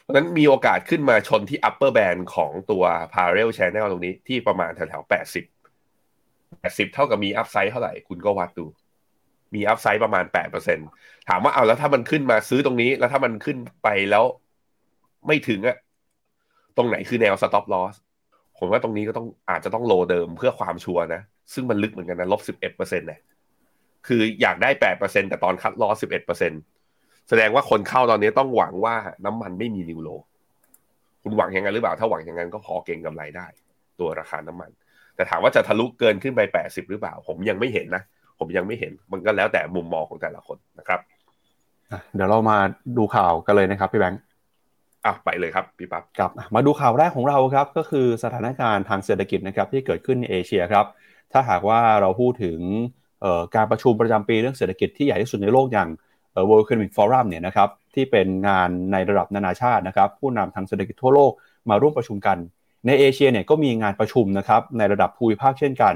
[0.00, 2.84] เพราะฉะนั้นมีโอกาสขึ้นมาชนที่ upper band ของตัว
[3.14, 5.53] parallel channel ตรงนี้ที่ประมาณแถวๆ80
[6.62, 8.66] 80 เท่ากับมี upside เท่าไหร่คุณก็วัดดู
[9.54, 10.24] มี upside ประมาณ
[10.76, 14.24] 8%ถามว่าเอาแล้วถ้ามันขึ้นมาซื้อตรงนี้ แล้วถ้ามันขึ้นไปแล้ว
[15.26, 15.76] ไม่ถึงอะ
[16.76, 17.94] ตรงไหนคือแนว stop loss
[18.58, 23.20] ผมว่าตรงนี้ก็ต้องอาจจะต้องโลเดิมเพื่อความชัวร์นะ ซึ่งมันลึกเหมือนกันนะลบ11%เอ็ดเปอร์เซ็นต์เนี่ย
[24.06, 26.04] คืออยากได้8%แต่ตอนคัดลอส
[26.62, 30.08] 11%แสดงว่าคนเข้าตอนนี้ต้องหวังว่าน้ำมันไม่มีนิวโล
[31.22, 33.46] คุณหวังอย่างนั้นหรือเปล่า ถ้าหวังอย่างนั้นก็พอเก่งกำไรได้
[34.00, 34.70] ตัวราคาน้ำมัน
[35.16, 38.02] แต่ถามว่าจะทะลุเกินขึ้นไป 80 หรือเปล่า ผมยังไม่เห็นนะ
[38.38, 41.00] ผมยังไม่เห็น มันก็แล้วแต่มุมมองของแต่ละคนนะครับ
[42.14, 42.58] เดี๋ยวเรามา
[42.96, 44.22] ดูข่าวกันเลยนะครับพี่แบงค์
[45.06, 50.86] อะไปเลยครับพี่ปั๊บครับมาดูข่าวแรกของเราครับก็คือสถานการณ์ทางเศรษฐกิจนะครับที่เกิดขึ้นในเอเชียครับ
[51.32, 52.60] ถ้าหากว่าเราพูดถึง
[53.54, 55.88] การประชุมประจำปีเรื่องเศรษฐกิจที่ใหญ่ที่สุดในโลกอย่าง
[56.48, 61.32] World Economic Forum เนี่ยนะครับที่เป็นงานในระดับนานาชาตินะครับ ผู้นำทางเศรษฐกิจทั่วโลก
[61.70, 62.38] มาร่วมประชุมกัน
[62.86, 65.94] ในเอเชียเนี่ยก็มีงานประชุมนะครับในระดับภูมิภาคเช่นกัน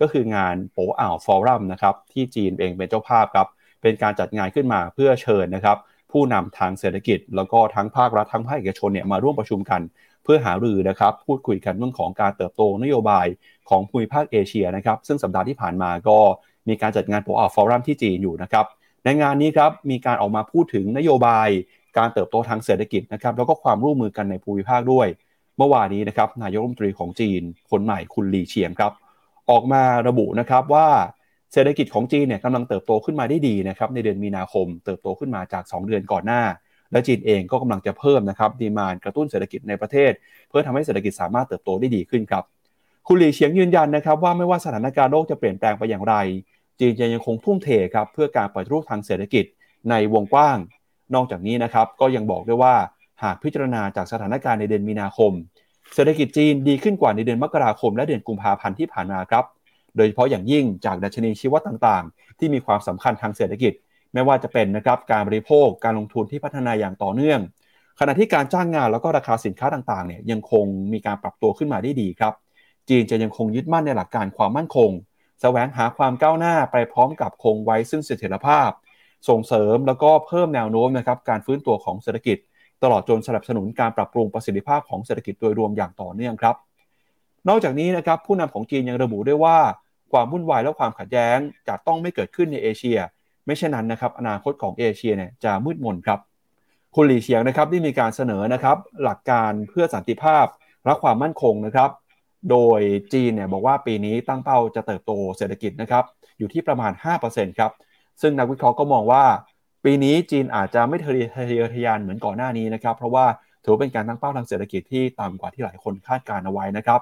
[0.00, 3.48] ก็คืองานโปอ่าวฟอรัมนะครับที่จีนเองเป็นเจ้าภาพครับ
[3.82, 5.78] เป็นการจัดงานขึ้นมาเพื่อเชิญนะครับ
[6.12, 9.80] ผู้นำทางเศรษฐกิจ แล้วก็ทั้งภาครัฐทั้งภาคเอกชนเนี่ยมาร่วมประชุมกัน
[10.24, 13.26] เพื่อหารือนะครับพูดคุยกันเรื่องของการเติบโตนโยบาย
[13.68, 16.18] ของภูมิภาคเอเชียนะครับซึ่งสัปดาห์ที่ผ่านมาก็
[16.68, 18.66] มีการจัดงานโปอ่าวฟอรัมที่จีนอยู่นะครับ
[19.04, 21.48] ในงานนี้ครับมีการออกมาพูดถึงนโยบาย
[21.98, 25.06] การเติบโตทางเศรษฐกิจนะครับแล้วก็ความร่วมมือกันในภูมิภาคด้วย
[25.58, 28.92] เมื่อวานนี้นะครับนายกรัฐมนตรีของจีน คนใหม่คุณหลีเฉียงครับ
[29.50, 30.88] ออกมาระบุนะครับว่า
[31.52, 36.42] เศรษฐกิจของจีนเนี่ยกำลังเติบโตขึ้นมาได้ดีนะครับในเดือนมีนาคม เติบโตขึ้นมาจาก 2 เดือนก่อนหน้า
[36.92, 40.12] และจีนเองก็กำลังจะเพิ่มนะครับดีมานกระตุ้นเศรษฐกิจในประเทศ
[40.48, 42.44] เพื่อทำให้เศรษฐกิจสามารถเติบโตได้ดีขึ้นครับ
[43.06, 46.14] คุณหลีเฉียงยืนยันนะครับว่าไม่ว่าสถานการณ์โลกจะเปลี่ยนแปลงไปอย่างไร
[46.80, 49.44] จีนจะยังคงทุ่มเทครับเพื่อการปฏิรูปทางเศรษฐกิจ
[49.90, 50.58] ในวงกว้าง
[51.14, 52.74] นอกจากนี้นะครับก็ยังบอกด้วยว่า
[53.22, 55.32] หากพิจารณาจากสถานการณ์ในเดือนมีนาคม
[55.94, 59.44] เศรษฐกิจจีนดีขึ้นกว่าในเดือนมกราคม และเดือนกุมภาพันธ์ที่ผ่านมาครับ
[59.96, 63.72] โดยเฉพาะอย่างยิ่งจากดัชนีชีวัดต่างๆ ที่มีความสำคัญทางเศรษฐกิจ
[64.12, 67.40] ไม่ว่าจะเป็นนะครับการบริโภคการลงทุนที่พัฒนาอย่างต่อเนื่อง
[68.00, 72.34] ขณะที่การจ้างงานแล้วก็ราคาสินค้าต่างๆเนี่ยยังคงมีการปรับตัวขึ้นมาได้ดีครับ
[72.88, 74.90] จีนจะยังคงยึดมั่นในหลักการความมั่นคง
[75.40, 78.70] แสวงหาความก้าวหน้าไปพร้อมกับคงไว้ซึ่งเสถียรภาพ
[79.28, 82.36] ส่งเสริมแล้วก็เพิ่มแนวโน้มนะครับการฟื้นตัวของเศรษฐกิจ
[82.82, 86.56] ตลอดจนสนับสนุนการปรับปรุงประสิทธิภาพของเศรษฐกิจโดยรวมอย่างต่อเนื่องครับ
[87.48, 89.58] นอกจากนี้นะครับผู้นำของจีนยังระบุด้วยว่า
[90.12, 91.38] ความวุ่นวายและความขัดแย้ง
[91.68, 92.98] จะต้องไม่เกิดขึ้นในเอเชีย
[93.44, 96.18] ไม่เช่นนั้นนะครับอนาคตของเอเชียเนี่ยจะมืดมนครับ
[96.94, 100.46] คุณหลี่เฉียงนะครับได้มีการเสนอนะครับหลักการเพื่อสันติภาพ
[100.84, 101.90] และความมั่นคงนะครับ
[102.50, 102.80] โดย
[103.12, 106.04] จีนเนี่ยบอกว่าปีนี้ตั้งเป้าจะเติบโตเศรษฐกิจนะครับ
[106.38, 106.92] อยู่ที่ประมาณ
[107.24, 107.72] 5%ครับ
[108.20, 109.24] ซึ่งนักวิเคราะห์ก็มองว่า
[109.90, 113.26] ปีนี้จีนอาจจะไม่ทะเยอทะยานเหมือนก่อนหน้านี้นะครับ เพราะว่า
[113.64, 117.00] ถือเป็นการตั้งเป้าทางเศรษฐกิจที่ต่ำกว่าที่หลายคนคาดการเอาไว้นะครับ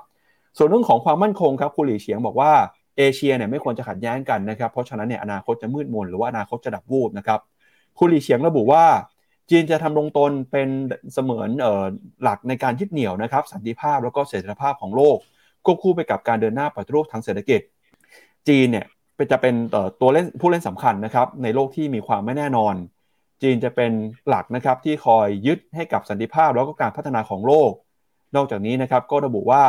[0.57, 2.53] ส่วนเรื่องของความมั่นคงครับคุณหลี่เฉียงบอกว่า
[2.99, 7.40] เอเชียเนี่ยไม่ควรจะขัดแย้งกันนะครับ เพราะฉะนั้นเนี่ยอนาคตจะมืดมนหรือว่าอนาคตจะดับวูบนะครับ
[7.99, 8.85] คุณหลี่เฉียงระบุว่า
[9.51, 10.68] จีนจะทำลงตนเป็น
[11.12, 11.51] เสมือน
[12.22, 15.18] หลักในการยึดเหนี่ยวนะครับ สันติภาพแล้วก็เสถียรภาพของโลก
[15.64, 17.61] ควบคู่ไปกับการเดินหน้าปฏิรูปทางเศรษฐกิจ
[18.49, 18.87] จีนเนี่ย
[19.18, 19.55] ป็นจะเป็น
[20.00, 22.74] ตัวเล่นผู้เล่นสำคัญนะครับในโลกที่มีความไม่แน่นอน
[23.42, 23.92] จีนจะเป็น
[24.29, 27.70] หลักนะครับที่คอยยึดให้กับสันติภาพแล้วก็การพัฒนาของโลก
[28.37, 29.64] นอกจากนี้นะครับก็ระบุว่า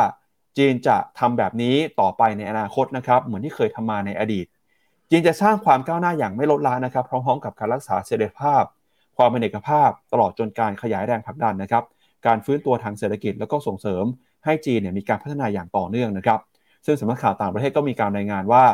[0.58, 4.46] จีนจะทำแบบนี้ต่อไปในอนาคตนะครับเหมือนที่เคยทำมาในอดีต
[5.10, 8.64] จีนจะสร้างความก้าวหน้าอย่างไม่ลดละนะครับพร้อมๆกับการรักษาเสถียรภาพ
[9.16, 11.84] ความเป็นเอกภาพ ตลอดจนการขยายแรงผลักดันนะครับ
[12.26, 14.04] การฟื้นตัวทางเศรษฐกิจแล้วก็ส่งเสริม
[14.44, 16.40] ให้จีนเนี่ยมีการพัฒนาอย่างต่อเนื่องนะครับ
[16.86, 18.64] ซึ่งสำนักข่าวต่างประเทศก็มีการรายงานว่า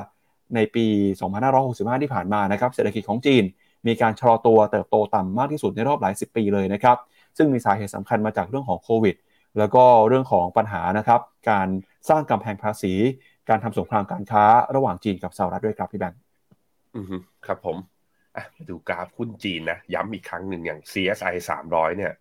[0.54, 0.86] ในปี
[1.44, 3.44] 2565 ที่ผ่านมานะครับเศรษฐกิจของจีน
[3.86, 6.96] มีการชะลอตัวเติบโตต่ำมากที่สุดในรอบหลายสิบปีเลยนะครับ
[7.36, 9.16] ซึ่งมีสาเหตุสำคัญมาจากเรื่องของโควิด
[9.58, 11.68] แล้วก็เรื่องของปัญหานะครับการ
[12.08, 12.92] สร้างกำแพงภาษี
[13.48, 16.20] การทำสงครามการค้าระหว่างจีนกับสหรัฐด้วยครับพี่แบงค์
[16.96, 17.06] อือ
[17.46, 17.76] ครับผม
[18.36, 21.34] อะมาดูกราฟหุ้นจีนนะย้ำอีกครั้งหนึ่งอย่าง CSI
[21.66, 22.12] 300 เนี่ย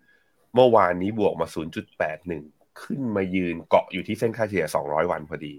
[0.56, 1.48] เมื่อวานนี้บวกมา
[2.14, 5.54] 0.81 ขึ้นมายืนเกาะอยู่ที่เส้นค่าเฉลี่ย 200 วันพอดี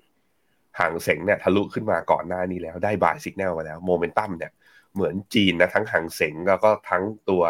[0.81, 4.53] ห่างเสงเนี่ยทะลุขึ้นมาก่อนหน้านี้แล้วได้บายสิกแนลมาแล้วโมเมนตัมเนี่ย
[4.95, 7.43] เหมือนจีนนะทั้งห่างเสงแล้วก็ทั้งตัว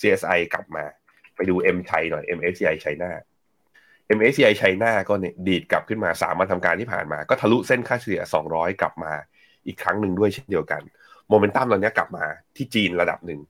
[0.00, 0.84] CSI กลับมา
[1.36, 3.10] ไปดู M ไทยหน่อย MSCI ไชน่า
[4.16, 9.12] MSCI ไชน่าก็เนี่ยดีดกลับขึ้นมา 3 วันทำการที่ผ่านมา ก็ทะลุเส้นค่าเฉลี่ย 200 กลับมา
[9.66, 10.82] อีกครั้งหนึ่งด้วยเช่นเดียวกัน
[11.28, 12.24] โมเมนตัมตอนนี้กลับมา
[12.56, 13.40] ที่จีนระดับหนึ่ง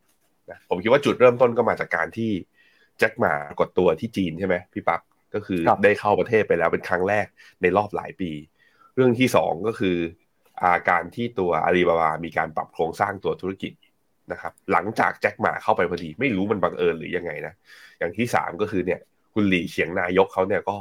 [0.51, 2.31] นะผมคิดว่าจุดเริ่มต้นก็มาจากการที่
[2.99, 5.01] แจ็คหมากดตัวที่จีนใช่ไหมพี่ปับ๊บ
[5.35, 7.27] ก็คือครับได้เข้าประเทศไปแล้วเป็นครั้งแรก
[7.63, 8.31] ในรอบหลายปี
[8.97, 9.97] เรื่องที่สองก็คือ
[10.63, 13.73] อาการที่ตัวอาลีบาบามีการปรับโครงสร้างตัวธุรกิจ
[14.33, 17.55] นะครับ หลังจากแจ็คหมาเข้าไปพอดี ไม่รู้มันบังเอิญหรือยังไงนะ
[17.99, 19.01] อย่างที่สามก็คือเนี่ย
[19.35, 20.77] คุณหลี่เฉียงนายกเขาเนี่ยก็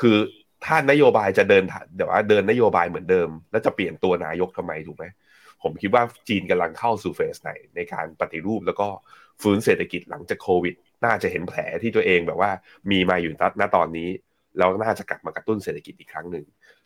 [0.00, 0.16] คือ
[0.64, 5.04] ถ้านโยบายจะเดินเดี๋ยวว่าเดินนโยบายเหมือนเดิม แล้วจะเปลี่ยนตัวนายกทำไมถูกไหม
[5.62, 8.88] ผมคิดว่าจีนกำลังเข้าสู่เฟสไหน ในการปฏิรูปแล้วก็
[9.42, 10.74] ฟื้นเศรษฐกิจหลังจากโควิด
[11.04, 12.50] น่าจะเห็นแผลที่ตัวเองแบบว่า
[12.90, 14.08] มีมาอยู่ณตอนนี้
[14.58, 16.44] แล้วน่าจะกลับมากระตุ้นเศรษฐกิจอีกครั้งหนึ่ง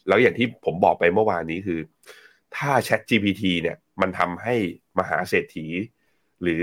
[0.08, 1.80] แล้วอย่างที่ผมบอกไปเมื่อวานนี้คือ
[2.56, 4.54] ถ้า Chat GPT เนี่ยมันทำให้
[4.98, 5.66] มหาเศรษฐี
[6.42, 6.62] หรือ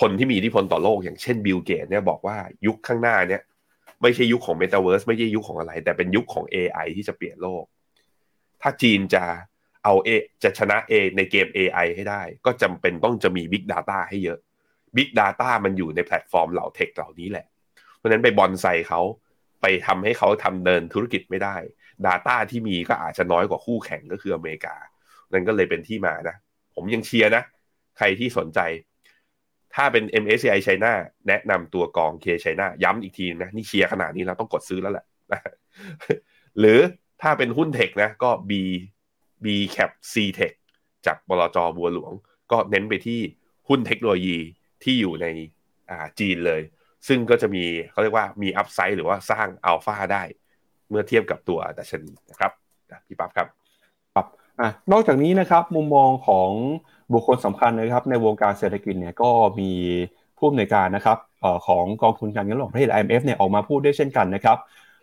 [0.00, 3.42] คนที่มีอิทธิพลต่อโลกอย่างเช่นบิลเกตเนี่ยบอกว่ายุคข้างหน้าเนี่ย
[4.02, 7.64] ไม่ใช่ยุคของ Metaverse ไม่ใช่ยุคของอะไร แต่เป็นยุคของ AI ที่จะเปลี่ยนโลก
[8.62, 9.24] ถ้าจีนจะ
[9.84, 10.08] เอาเอ
[10.42, 14.38] จะชนะเอในเกม AI ให้ได้ ก็จำเป็นต้องจะมี Big Data ให้เยอะ
[14.96, 17.46] Big Data มันอยู่ในแพลตฟอร์มเหล่าเทคเหล่านี้แหละ
[17.96, 19.00] เพราะฉะนั้นไปบอนไซเขา
[19.62, 21.56] ไปทำให้เขาทำเดินธุรกิจไม่ได้
[22.06, 24.76] Data ที่มีก็อาจจะน้อยกว่าคู่แข่งก็คืออเมริกา
[25.32, 26.36] นั่นก็เลยเป็นที่มานะ
[26.74, 27.42] ผมยังเชียร์นะ
[27.98, 28.60] ใครที่สนใจ
[29.74, 30.92] ถ้าเป็น MSCI China
[31.28, 35.04] แนะนำตัวกอง K China ย้ำอีกทีนะ นี่เชียร์ขนาดนี้เราต้องกดซื้อแล้วแหละ
[36.58, 36.78] หรือ
[37.22, 38.52] ถ้าเป็นหุ้นเทคนะ ก็ B
[39.44, 40.54] B Cap C Tech
[41.06, 42.12] จากบลจบัวหลวง
[42.52, 43.20] ก็เน้นไปที่
[43.68, 44.38] หุ้นเทคโนโลยี
[44.82, 45.26] ที่อยู่ใน
[45.90, 46.60] อ่าจีนเลย
[47.08, 50.22] ซึ่งก็จะมีเขาเรียกว่ามีอัพไซด์หรือว่าสร้างอัลฟาได้
[50.88, 52.52] เมื่อเทียบกับตัวดัชนีนะครับ
[53.06, 53.48] พี่ปั๊บครับ
[54.60, 56.50] อะนอกจากนี้นะครับมุมมองของ
[57.12, 59.70] บุคคลสำคัญนะครับในวงการเศรษฐกิจเนี่ยก็มี
[60.38, 64.56] ผู้อำนวยการนะครับอของกองทุนการเงินระหว่างประเทศ IMF เนี่ยออกมาพูดด้วยเช่นกันนะครับ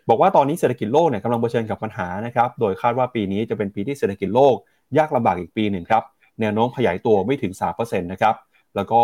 [0.08, 4.54] บอกว่าตอนนี้เศรษฐกิจโลกเนี่ยกำลังเผชิญกับปัญหานะครับโดยคาดว่าปีนี้จะเป็นปีที่เศรษฐกิจโลก
[4.98, 6.02] ยากลำบากอีกปีหนึ่งครับ
[6.40, 8.34] แนวโน้มขยายตัวไม่ถึง3%นะครับ
[8.76, 9.00] แล้วก็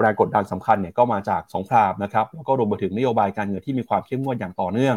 [0.00, 4.96] แรงกดดันสำคัญเนี่ยก็มาจากสงครามนะครับแล้วก็รวมไปถึงนโยบายการเงินที่มีความเข้มงวดอย่างต่อเนื่อง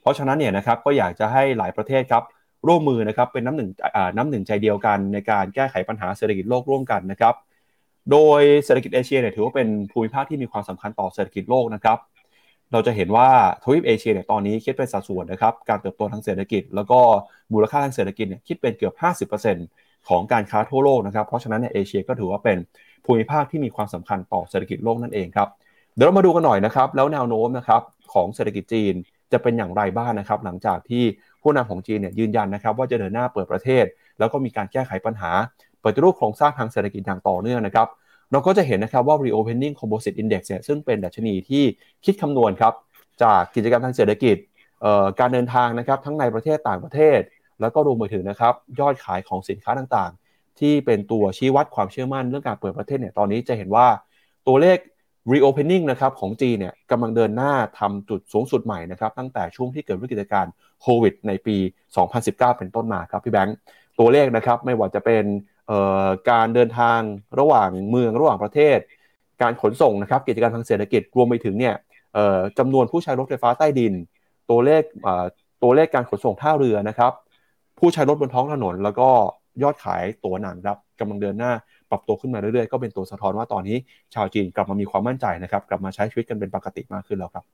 [0.00, 2.24] เพราะฉะนั้นเนี่ยนะครับก็อยากจะให้หลายประเทศครับ
[2.68, 3.70] ร่วมมือนะครับเป็นน้ำหนึ่ง
[4.16, 7.34] น้ำหนึ่งใจเดียวกันในการแก้ไขปัญหาเศรษฐกิจโลกร่วมกันนะครับ
[8.10, 11.98] โดยเศรษฐกิจเอเชียเนี่ยถือว่าเป็นภูมิภาคที่มีความสำคัญต่อเศรษฐกิจโลกนะครับ
[12.72, 13.28] เราจะเห็นว่า
[13.62, 17.00] ทวีปเอเชียเนี่ยตอนนี้คิดเป็นสัดส่วนนะครับการเติบโตทางเศรษฐกิจ แล้วก็
[17.52, 18.94] มูลค่าทางเศรษฐกิจเนี่ยคิดเป็นเกือบ
[19.60, 22.58] 50%ของการค้าทั่วโลกนะครับ เพราะฉะนั้นเนี่ยเอเชียก็ถือว่าเป็น
[23.04, 25.48] ภูมิภาคที่มีความสำคัญต่อเศรษฐกิจโลกนั่นเองครับ
[25.94, 27.82] เดี๋ยวเรามาดูกันหน่อยนะครับ แล้วแนวโน้มนะครับ
[28.12, 28.94] ของเศรษฐกิจจีน
[29.32, 31.04] จะเป็นอย่างไรบ้างนะครับ หลังจากที่
[31.42, 33.84] ผู้นำของจีนเนี่ยยืนยันนะครับ ว่าจะเดินหน้าเปิดประเทศ
[34.18, 35.30] แล้วก็มีการแก้ไขปัญหา
[35.84, 37.88] ปฏิรูปโครงสร้างทางเศรษฐกิจอย่างต่อเนื่องนะครับ
[38.32, 41.64] เราก็จะเห็นนะครับว่า reopening composite index เนี่ยซึ่งเป็นดัชนีที่
[42.04, 42.74] คิดคำนวณครับ
[43.22, 44.36] จากกิจกรรมทางเศรษฐกิจ
[44.82, 47.20] เอ่อการเดินทางนะครับทั้งในประเทศต่างประเทศ
[47.60, 53.86] แล้วก็รวมไปถึงนะครับยอดขายของสินค้าต่างๆ ที่เป็นตัวชี้วัดความเชื่อมั่นเรื่องการเปิดประเทศเนี่ยตอนนี้จะเห็นว่า
[54.46, 54.78] ตัวเลข
[55.32, 60.52] reopening นะครับของจีนเนี่ยกำลังเดินหน้าทำจุดสูงสุดใหม่นะครับตั้งแต่ช่วงที่เกิดวิกฤตการณ์
[60.82, 61.56] โควิดในปี
[62.06, 63.56] 2019 เป็นต้นมาครับพี่แบงค์
[63.98, 65.24] ตัวเลขนะครับไม่ว่าจะเป็น
[65.68, 67.00] เอ่อการเดินทาง
[67.38, 68.78] ระหว่างเมืองระหว่างประเทศ
[69.42, 71.74] การขนส่งนะครับกิจการทางเศรษฐกิจรวมไปถึงเนี่ย
[72.14, 73.94] เอ่อจำนวนผู้ใช้รถไฟฟ้าใต้ดิน
[74.50, 75.24] ตัวเลขเอ่อ
[75.62, 77.12] ตัวเลขการขนส่งท่าเรือนะครับ
[77.78, 79.08] ผู้ใช้รถบนท้องถนน แล้วก็
[79.62, 81.52] ยอดขายตั๋วหนังครับกำลังเดินหน้า
[81.90, 83.76] ปรับตัวขึ้นมาเรื่อยๆ ก็เป็นตัวสะท้อนว่าตอนนี้
[84.14, 87.44] ชาวจีนกลับมามีความมั่นใจนะครับกลับมาใช้ชีวิตกันเป็นปกติมากขึ้นแล้วครับ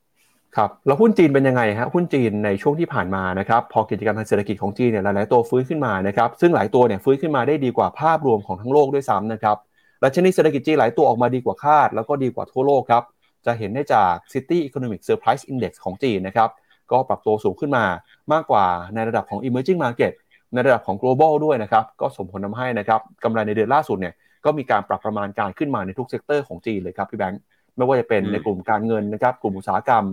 [0.55, 9.57] ครับแล้วหุ้นจีนเป็นยังไงฮะหุ้นจีนในช่วงที่ผ่านมานะครับพอกิจกรรมทางเศรษฐกิจของจีนเนี่ยหลายๆตัวฟื้นขึ้นมานะครับซึ่งหลายตัวเนี่ยฟื้นขึ้นมาได้ดีกว่าภาพรวมของทั้งโลกด้วยซ้ำนะครับ
[10.01, 13.03] และชนิดเศรษฐกิจจีนหลายตัวออกมาดีกว่าคาด แล้วก็ดีกว่าทั่วโลกครับ
[13.45, 16.49] จะเห็นได้จาก City Economic Surprise Index ของจีนนะครับ
[16.91, 17.85] ก็ปรับตัวสูงขึ้นมา
[18.33, 20.13] มากกว่าในระดับของ Emerging Market
[20.53, 24.13] ในระดับของ global ด้วยนะครับก็ส่งผลทำให้นะครับกำไรในเดือนล่าสุดเนี่ย
[24.45, 27.41] ก็มีการปรับประมาณการขึ้นมาในทุก sector ของจีนเลยครับพี่แบงค์
[27.75, 30.05] ไม่ว่าจะเป็นอืมในกลุ่มการเงินนะครับ กลุ่มอุตสาหกรรม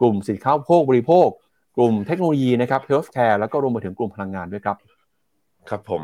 [0.00, 1.28] กลุ่มสินค้าอุปโภคบริโภค
[1.76, 4.76] กลุ่มเทคโนโลยีนะครับ healthcare แล้วก็รวมไปถึงกลุ่มพลังงานด้วยครับ
[5.70, 6.02] ครับผม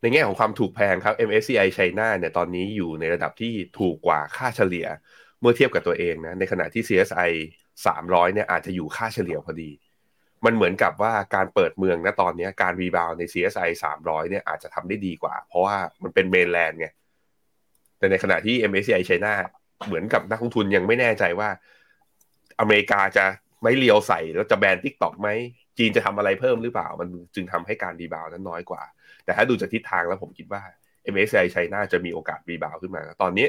[0.00, 4.86] ในแง่ของความถูกแพงครับ MSCI China เนี่ยตอนนี้อยู่ในระดับที่ถูกกว่าค่าเฉลี่ย
[5.40, 7.30] เมื่อเทียบกับตัวเองนะในขณะที่ CSI
[7.84, 9.70] 300เนี่ยอาจจะอยู่ค่าเฉลี่ยพอดี
[10.44, 16.88] มันเหมือนกับว่าการเปิดเมืองนะตอนนี้การ rebound ใน CSI 300เนี่ยอาจจะทำได้ดีกว่า เพราะว่ามันเป็น mainland ไง
[18.04, 19.32] แต่ในขณะที่ MSCI China
[19.86, 21.48] เหมือนกับนักลงทุนยังไม่แน่ใจว่า
[22.60, 23.24] อเมริกาจะ
[23.62, 25.28] ไม่เลียวใส่แล้วจะแบน TikTok ไหม
[25.78, 28.82] จีนจะทำอะไรเพิ่มหรือเปล่า มันจึงทำให้การ rebound นั้นน้อยกว่า
[29.24, 30.62] แต่ถ้าดูจากทิศทางแล้วผมคิดว่า
[31.12, 33.46] MSCI China จะมีโอกาส rebound ขึ้นมา ตอนนี้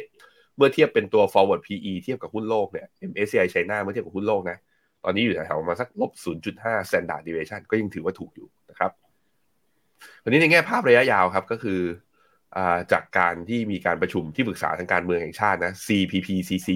[0.57, 4.57] เมื่อเทียบเป็นตัว forward PE เทียบกับหุ้นโลกเนี่ย MSCI China เมื่อเทียบกับหุ้นโลกนะ
[5.03, 6.11] ตอนนี้อยู่แถวๆมาสักลบ
[6.51, 8.91] 0.5 standard deviation ก็ยังถือว่าถูกอยู่นะครับ
[10.23, 11.79] วันนี้ในแง่ภาพระยะยาวครับก็คือ
[12.91, 16.69] จากการที่มีการประชุมที่ปรึกษาทางการเมืองแห่งชาตินะ CPPCC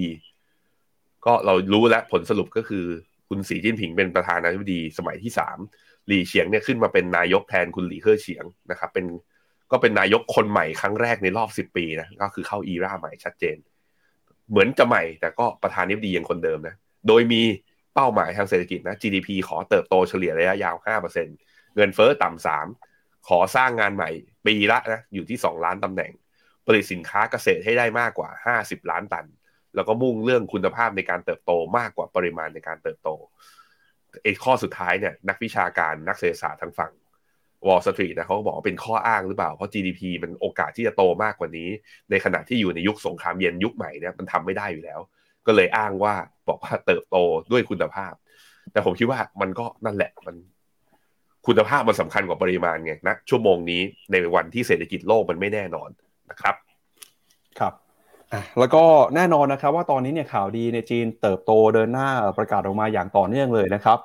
[1.26, 2.84] ก็เรารู้แล้วผลสรุปก็คือ
[3.28, 5.58] คุณสีจิ้นผิงเป็นประธานาธิบดีสมัยที่สาม
[6.06, 9.06] หลี่เฉียงเนี่ยขึ้นมาเป็นนายกแทนคุณหลี่เค่อเฉียงนะครับเป็น
[9.72, 13.56] ก็เป็นนายกคนใหม่ครั้งแรกในรอบสิบปีนะก็คือเข้าอีราใหม่ชัดเจน
[14.50, 16.74] เหมือนจะใหม่แต่ก็ประธานาธิบดียังคนเดิมนะ
[17.08, 17.42] โดยมี
[17.94, 20.76] เป้าหมายทางเศรษฐกิจนะ GDP ขอเติบโตเฉลี่ยระยะยาว
[21.26, 22.66] 5%เงินเฟ้อต่ำสาม
[23.28, 24.10] ขอสร้างงานใหม่
[24.46, 26.12] ปีละนะอยู่ที่ 2 ล้านตำแหน่ง
[26.66, 29.26] ผลิตสินค้าเกษตรให้ได้มากกว่า 50 ล้านตัน
[29.74, 33.10] แล้วก็มุ่งเรื่องคุณภาพในการเติบโตมากกว่าปริมาณในการเติบโต
[34.22, 36.92] ไอ้ข้อสุดท้ายเนี่ยนักวิชาการนักเศรษฐศาสตร์ทางฝั่ง
[37.66, 41.68] วอลสตรีทนะเขาบอกว่าเป็นข้ออ้างหรือเปล่า เพราะ GDP มันโอกาสที่จะโตมากกว่านี้
[42.10, 45.00] ในขณะที่อยู่ในยุคสงครามเย็นยุคใหม่เนี่ยมันทำไม่ได้อยู่แล้ว
[45.46, 46.14] ก็เลยอ้างว่า
[46.48, 47.16] บอกว่าเติบโต
[47.52, 48.12] ด้วยคุณภาพ
[48.72, 50.36] แต่ผมคิดว่ามันก็นั่นแหละมัน
[51.46, 55.88] คุณภาพมันสำคัญกว่าปริมาณไงนะชั่วโมงนี้ในวันที่เศรษฐกิจโลกมันไม่แน่นอน
[56.30, 56.54] นะครับ
[57.58, 57.74] ครับ
[58.58, 58.84] แล้วก็
[59.16, 63.98] แน่นอนนะครับว่าตอนนี้เนี่ยข่าวดีในจีนเติบโตเดินหน้าประกาศออกมาอย่างต่อเนื่องเลยนะครับ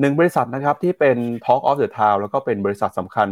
[0.00, 3.28] หนึ่งบริษัทนะครับที่เป็น Talk of the Town แล้วก็เป็นบริษัทสำคัญ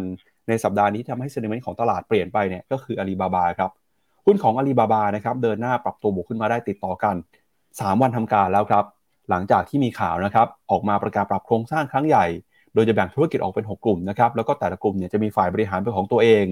[0.49, 3.71] ในสัปดาห์นี้ทำให้เซนิเมนต์ของตลาดเปลี่ยนไปเนี่ยก็คืออาลีบาบาครับ
[4.27, 7.15] หุ้นของอาลีบาบานะครับเดินหน้าปรับตัวบวกขึ้นมาได้ติดต่อกัน
[7.59, 8.85] 3 วันทำการแล้วครับ
[9.31, 12.27] หลังจากที่มีข่าวนะครับออกมาประกาศปรับโครงสร้างครั้งใหญ่
[12.75, 16.45] โดยจะแบ่งธุรกิจออกเป็น 6 กลุ่มนะครับแล้วก็แต่ละกลุ่มเนี่ยจะมีฝ่ายบริหารเป็นของตัวเอง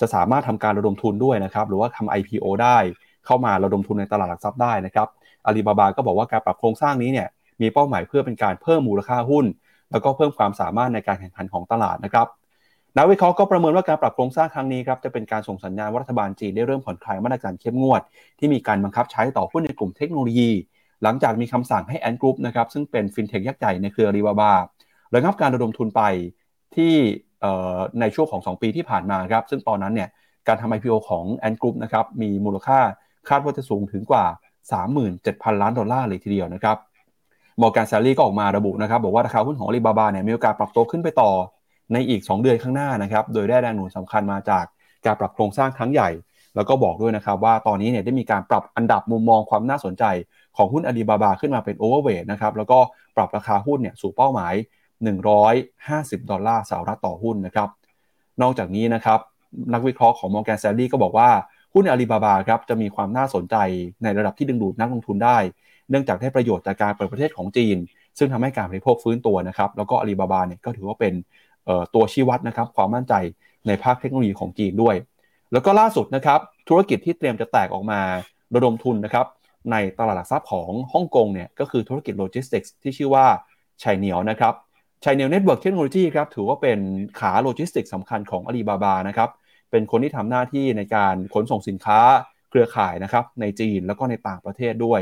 [0.00, 2.78] จะสามารถทำการระดมทุนด้วยนะครับหรือว่าทำ IPO ได้
[3.26, 5.08] เข้ามาระดมทุนในตลาดหลักทรัพย์ได้นะครับ
[5.46, 7.28] อาลีบาบาก็บอกว่าการปรับโครงสร้างนี้เนี่ย
[7.60, 9.44] มีเป้าหมายเพื่อเป็นการเพิ่มมูลค่าหุ้น
[9.90, 12.26] แล้วก็เพิ่มความสามารถในการแข่งขันของตลาดนะครับ
[12.96, 18.02] นักวิเคราะห์ก็ประเมินว่าการปรับโครงสร้างครั้งนี้ครับจะเป็นการส่งสัญญาณว่ารัฐบาลจีนได้เริ่มผ่อนคลายมาตรการเข้มงวด
[18.38, 20.50] ที่มีการบังคับใช้ต่อหุ้นในกลุ่มเทคโนโลยี
[21.02, 24.52] หลังจากมีคำสั่งให้แอนกรุ๊ปนะครับซึ่งเป็นฟินเทคยักษ์ใหญ่ในเครือรีบาบา
[25.14, 26.02] ระงับการระดมทุนไป
[26.76, 26.92] ที่
[28.00, 30.08] ในช่วงของ 2 ปีที่ผ่านมาครับ ซึ่งตอนนั้นเนี่ย
[30.48, 32.78] การทำ IPO ของ Ant Group นะครับมีมูลค่า
[33.28, 34.24] คาดว่าจะสูงถึงกว่า
[34.92, 36.76] 37,000 ล้านดอลลาร์เลยทีเดียวนะครับ
[37.60, 41.30] Morgan Stanley ก็ออกมาระบุนะครับ บอกว่าราคาหุ้นของอาลีบาบาเนี่ยมีโอกาสปรับตัวขึ้นไปต่อ
[41.92, 44.64] ในอีก 2 เดือนข้างหน้านะครับ โดยได้แรงหนุนสำคัญมาจาก
[45.06, 46.10] การปรับโครงสร้างครั้งใหญ่
[46.56, 50.04] แล้วก็บอกด้วยนะครับว่าตอนนี้เนี่ยได้มีการปรับอันดับมุมมองความน่าสนใจ
[50.56, 52.78] ของหุ้นอาลีบาบาขึ้นมาเป็น overweight นะครับแล้วก็
[53.16, 54.54] ปรับราคาหุ้นเนี่ยสู่เป้าหมาย
[55.06, 57.68] 150 ดอลลาร์สหรัฐต่อหุ้นนะครับ
[58.42, 59.20] นอกจากนี้นะครับ
[59.72, 61.28] นักวิเคราะห์ของ Morgan Stanley ก็บอกว่า
[61.74, 63.56] หุ้นอาลีบาบาครับจะมีความน่าสนใจ
[64.02, 65.38] ในระดับที่ดึงดูดนักลงทุนได้
[65.90, 67.76] เนื่องจากได้ประโยชน์จากการเปิดประเทศของจีน
[68.18, 71.14] ซึ่งทำให้การบริโภคฟื้นตัวนะครับแล้วก็อาลีบาบาเนี่ยก็ถือว่าเป็น
[71.94, 73.14] ตัวชี้วัดนะครับความมั่นใจ
[73.66, 74.96] ในภาคเทคโนโลยีของจีนด้วย
[75.52, 78.00] แล้วก็ล่าสุดนะครับธุรกิจที่เตรียมจะแตกออกมา
[78.54, 79.26] ระดมทุนนะครับ
[79.70, 83.26] ในตลาดหลักทรัพย์ของฮ่องกงเนี่ยก็คือธุรกิจโลจิสติกส์ที่ชื่อว่า
[83.82, 84.54] Cainiao นะครับ
[85.04, 86.78] Cainiao Network Technology ครับถือว่าเป็น
[87.20, 89.30] ขาโลจิสติกส์สำคัญของอาลีบาบานะครับ
[89.70, 92.00] เป็นคนที่ทำหน้าที่ในการขนส่งสินค้า
[92.50, 95.00] เครือข่ายนะครับในจีนแล้วก็ในต่างประเทศด้วย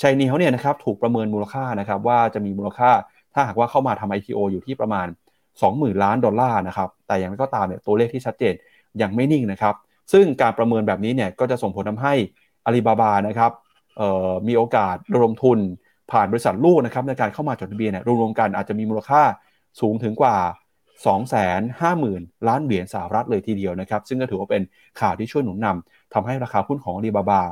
[0.00, 2.90] Cainiao เขาเนี่ยนะครับถูกประเมินมูลค่านะครับว่าจะมีมูลค่า
[3.34, 5.06] ถ้าหากว่าเข้ามาทำ IPO อยู่ที่ประมาณ
[5.54, 8.54] 20,000 ล้านดอลลาร์นะครับแต่อย่างไรก็ตามเนี่ยตัวเลขที่ชัดเจน
[9.02, 9.74] ยังไม่นิ่งนะครับ
[10.12, 12.14] ซึ่งการประเมินแบบนี้เนี่ยก็จะส่งผลทำให้
[12.64, 13.52] อาลีบาบานะครับ
[14.48, 15.58] มีโอกาสระดมทุน
[16.12, 19.22] ผ่านบริษัทลูกนะครับในการเข้ามาจดทะเบียนเนี่ยรวมๆกันอาจจะมีมูลค่า
[19.80, 20.36] สูงถึงกว่า
[21.40, 24.62] 250,000 ล้านเหรียญสหรัฐเลยทีเดียวนะครับ ซึ่งก็ถือว่าเป็น
[25.00, 27.42] ข่าวที่ช่วยหนุนนำทำให้ราคาหุ้นของอาลีบาบา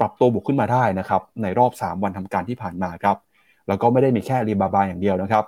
[0.00, 3.16] ปรับตัวบวกขึ้นมาได้นะครับในรอบ 3 วันทำการที่ผ่านมาครับ
[3.68, 5.44] แล้วก็ไม่ได้มีแค่รีบาบาอย่างเดียวนะครับ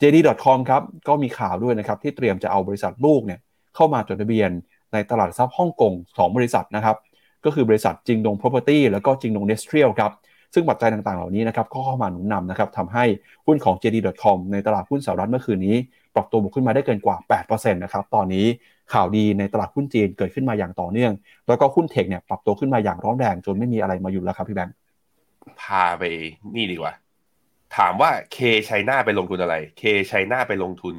[0.00, 3.40] JD.com ครับก็มีข่าวด้วยนะครับที่เตรียมจะเอาบริษัทลูกเนี่ย
[3.74, 4.50] เข้ามาจดทะเบียน
[4.92, 6.96] ในตลาดทรัพย์ฮ่องกง2 บริษัทนะครับ
[7.44, 10.12] ก็คือบริษัทจิงดง property แล้วก็จิงดง n e s t r i a l ครับ
[10.54, 13.04] ซึ่งปัจจัยต่างๆ เหล่านี้นะครับก็เข้ามาหนุนนำนะครับทำให้
[13.46, 15.76] หุ้นของ JD.com ในตลาดหุ้นสหรัฐเมื่อคืนนี้
[16.14, 18.46] ปรับตัวบวกขึ้นมาได้เกินกว่า 8%นะครับตอนนี้
[18.92, 21.12] ข่าวดีในตลาดหุ้นจีนเกิดขึ้นมาอย่างต่อเนื่อง
[21.48, 24.74] แล้วก็หุ้นเทคเนี่ยปรับตัวขึ้นมาอย่างร้อนแรงจนไม่มีอะไรมาอยู่แล้วครับพี่แบงค์
[25.60, 26.02] พาไป
[26.54, 26.92] นี่ดีกว่า
[27.76, 30.96] ถามว่าเคชัยนาไปลงทุนอะไรเคชัยนาไปลงทุน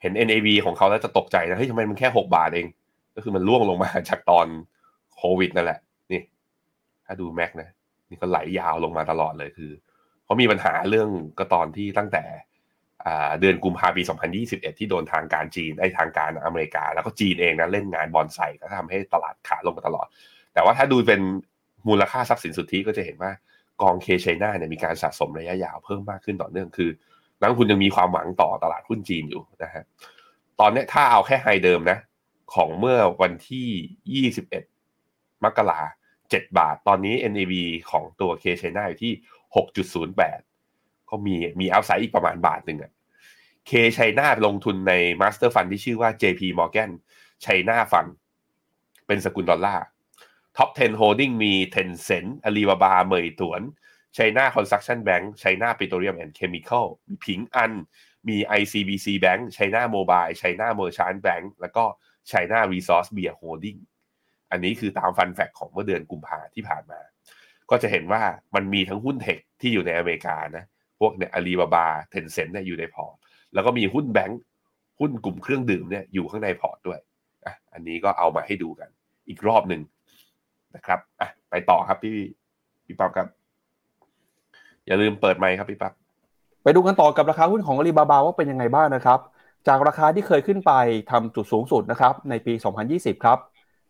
[0.00, 2.66] เห็น NAV ของเขาแล้วจะตกใจนะเฮ้ยทำไมมันแค่หกบาทเอง
[3.14, 4.46] ก็คือมันล่วงลงมาจากตอน
[5.16, 5.78] โควิดนั่นแหละ
[6.12, 6.20] นี่
[7.06, 7.68] ถ้าดูแม็กนะ
[8.10, 9.70] นี่ก็ไหลยาวลงมาตลอดเลยคือ
[10.24, 12.24] เขามีปัญหาเรื่องก็ตอนที่ตั้งแต่
[13.40, 14.02] เดือนกุมภาพันธ์ปี
[14.40, 20.06] 2021 ที่โดนทางการจีนไอ้ทางการอเมริกา แล้วก็จีนเองนะเล่นงานบอลไซก็ทำให้ตลาดขาลงมาตลอด
[20.54, 21.20] แต่ว่าถ้าดูเป็น
[21.88, 23.30] มูลค่าทรัพย์สินสุทธิก็จะเห็นว่า
[23.82, 26.90] กองเคชัยนาเนี่ยมีการสะสมระยะยาวเพิ่มมากขึ้นต่อเนื่องคือ
[27.40, 29.84] นักลงทุนยังมีความหวังต่อตลาดหุ้นจีนอยู่นะฮะ
[30.60, 31.98] ตอนนี้ถ้าเอาแค่ high เดิมนะ
[32.54, 35.88] ของเมื่อวันที่ 21 มกราคม
[36.34, 37.54] 7 บาท ตอนนี้ NAV
[37.90, 39.14] ของตัว K-CHINA อยู่ที่
[40.14, 42.92] 6.08 ก็มีมี upside อีกประมาณบาทหนึ่งอะ
[43.66, 46.90] K-CHINA ลงทุนใน master fund ที่ชื่อว่า JP Morgan
[47.44, 48.10] China Fund
[49.06, 49.84] เป็นสกุลดอลลาร์
[50.56, 53.62] top 10 Holding มี Tencent Alibaba Meituan
[54.16, 57.72] China Construction Bank China Petroleum and Chemical มีผิงอัน
[58.28, 61.84] มี ICBC Bank China Mobile China Merchant Bank แล้วก็
[62.30, 63.78] China Resource Beer Holding
[64.50, 67.00] อันนี้คือตาม fund fact ของเมื่อเดือนกุมภาที่ผ่านมา
[67.70, 68.22] ก็จะเห็นว่า
[68.54, 70.64] มันมีทั้งหุ้น tech ที่อยู่ในอเมริกานะ
[71.00, 73.14] พวกเนี่ยอาลีบาบา Tencent เนี่ยอยู่ในพอร์ต
[73.54, 74.40] แล้วก็มีหุ้นแบงค์
[74.98, 77.00] หุ้นกลุ่มเครื่องดื่มเนี่ยอยู่ข้างในพอร์ตด้วย
[77.46, 78.88] อะอันนี้ก็เอามาให้ดูกัน
[79.28, 79.82] อีกรอบหนึ่ง
[80.76, 82.16] นะครับอะไปต่อครับพี่
[82.84, 83.28] พี่ปั๊บครับ
[84.86, 85.92] อย่าลืมเปิดไมค์ครับพี่ปั๊บ
[86.62, 89.20] ไปดูกันต่อกับราคาหุ้นของอาลีบาบาว่าเป็นยังไงบ้างนะครับ
[89.68, 90.72] จากราคาที่เคยขึ้นไป
[91.10, 92.52] ทำจุดสูงสุดนะครับในปี
[92.88, 93.38] 2020 ครับ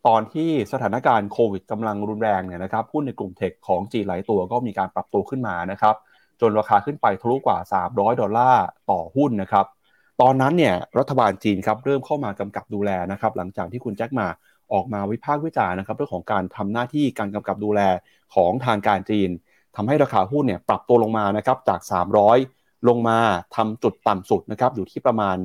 [0.07, 5.95] ตอนที่สถานการณ์โควิดกำลังรุนแรงเนี่ยนะครับหุ้นในกลุ่มเทคของจีหลายตัวก็มีการปรับตัวขึ้นมานะครับ
[6.41, 7.57] จนราคาขึ้นไปทะลุกว่า
[7.89, 9.65] 300 ดอลลาร์ต่อหุ้นนะครับ
[10.21, 14.27] ตอนนั้นเนี่ยรัฐบาลจีนครับเริ่มเข้ามากำกับดูแลนะครับ หลังจากที่คุณแจ็คมา
[14.73, 17.81] ออกมาวิพากษ์วิจารณ์นะครับ เรื่องของการทำหน้าที่การกำกับดูแล
[18.35, 19.29] ของทางการจีน
[19.75, 21.79] ทำให้ราคาหุ้นเนี่ยปรับตัวลงมานะครับจาก
[22.33, 23.19] 300 ลงมา
[23.55, 25.37] ทำจุดต่ำสุดนะครับอยู่ที่ประมาณ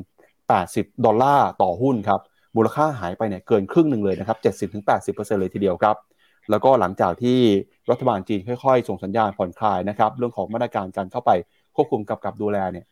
[0.48, 2.20] 80 ดอลลาร์ต่อหุ้นครับ
[2.56, 4.38] มูลค่าหายไปเนี่ยเกินครึ่งหนึ่งเลยนะครับ
[4.72, 5.96] 70-80%เลยทีเดียวครับ
[6.50, 7.38] แล้วก็หลังจากที่
[7.90, 11.30] รัฐบาลจีนค่อยๆ ส่งสัญญาณผ่อนคลายนะครับ เรื่องของมาตรการการเข้าไป
[11.76, 12.86] ควบคุมกับกับดูแลเนี่ย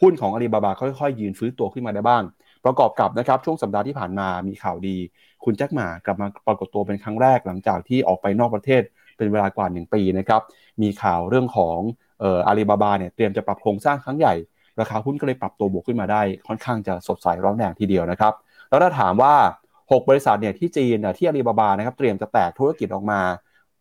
[0.00, 2.22] หุ้นของอาลีบาบาค่อยๆ ยืนฟื้นตัวขึ้นมาได้บ้าง
[2.64, 4.96] ประกอบกับนะครับช่วงสัปดาห์ที่ผ่านมามีข่าวดี
[5.44, 8.82] คุณแจ็คหมากลับมาปรากฏตัวเป็นครั้งแรกหลังจากที่ออกไปนอกประเทศ
[9.16, 10.42] เป็นเวลากว่า 1 ปีนะครับ
[10.82, 11.78] มีข่าวเรื่องของ
[12.22, 14.34] อาลีบาบาเนี่ยเตรียมจะปรับโครงสร้างครั้งใหญ่
[14.80, 18.32] ราคาหุ้นก็เลยปรับตัวบวกขึ้นมาได้ ค่อนข้างจะสดใสร้อนแรงทีเดียวนะครับ
[18.68, 19.34] แล้วถ้าถามว่า
[19.76, 23.20] 6 บริษัทเนี่ยที่จีนที่อาลีบาบานะครับเตรียมจะแตกธุรกิจออกมา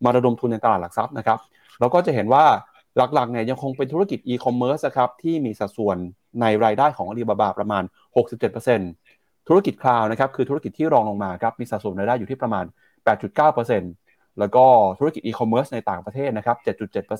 [0.04, 1.38] มาระดมทุนในตลาดหลักทรัพย์นะครับ
[1.80, 2.46] เราก็จะเห็นว่า
[2.98, 5.98] หลักๆเนี่ยยังคงเป็นธุรกิจอีคอมเมิร์ซครับที่มีสัดส่วน
[6.42, 7.84] ในรายได้ของอาลีบาบาประมาณ
[8.66, 12.66] 67%ธุรกิจ cloud นะครับคือธุรกิจที่รองลงมาครับมีสัดส่วนรายได้อยู่ที่ประมาณ
[13.32, 14.66] 8.9%แล้วก็
[15.00, 16.58] ธุรกิจอีคอมเมิร์ซในต่างประเทศนะครับ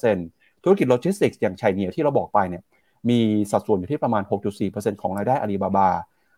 [0.02, 2.64] 7.7%ธุรกิจโลจิสติกส์อย่าง Cainiao ที่เราบอกไปเนี่ย
[3.10, 3.20] มี
[3.52, 4.24] สัดส่วนอยู่ที่ประมาณ
[4.62, 5.90] 6.4%ของรายได้อาลีบาบา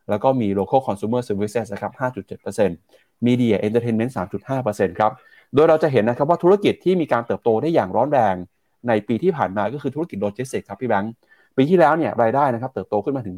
[0.10, 5.12] แล้วก็มี local consumer services นะครับ 5.7% media entertainment 3.5%ครับ
[5.54, 8.36] โดยเราจะเห็นนะครับว่าธุรกิจที่มีการเติบโตได้อย่างร้อนแรง
[8.88, 11.14] ในปีที่ผ่านมาก็คือธุรกิจโลจิสติกส์ครับพี่แบงค์
[11.58, 13.36] ปีที่แล้วเนี่ยรายได้นะครับเติบโตขึ้นมาถึง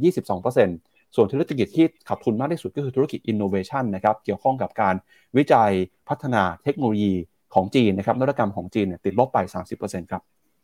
[0.56, 4.96] 22%ส่วนธุรกิจที่ขาดทุนมากที่สุดก็คือธุรกิจอินโนเวชันนะครับ เกี่ยวข้องกับการ
[5.38, 5.72] วิจัย
[6.10, 7.14] พัฒนาเทคโนโลยี
[7.54, 9.38] ของจีนนะครับนวัตกรรมของจีนเนี่ยติดลบไป
[9.76, 10.22] 30%ครับ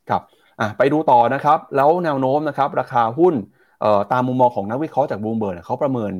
[0.10, 0.22] ครับ
[0.60, 3.36] อะไปดูต่อนะครับ แล้วแนวโน้มนะครับ ราคาหุ้น
[4.12, 6.12] ตามมุมมองของนักวิเคราะห์จากบูมเบิร์กเขาประเมิน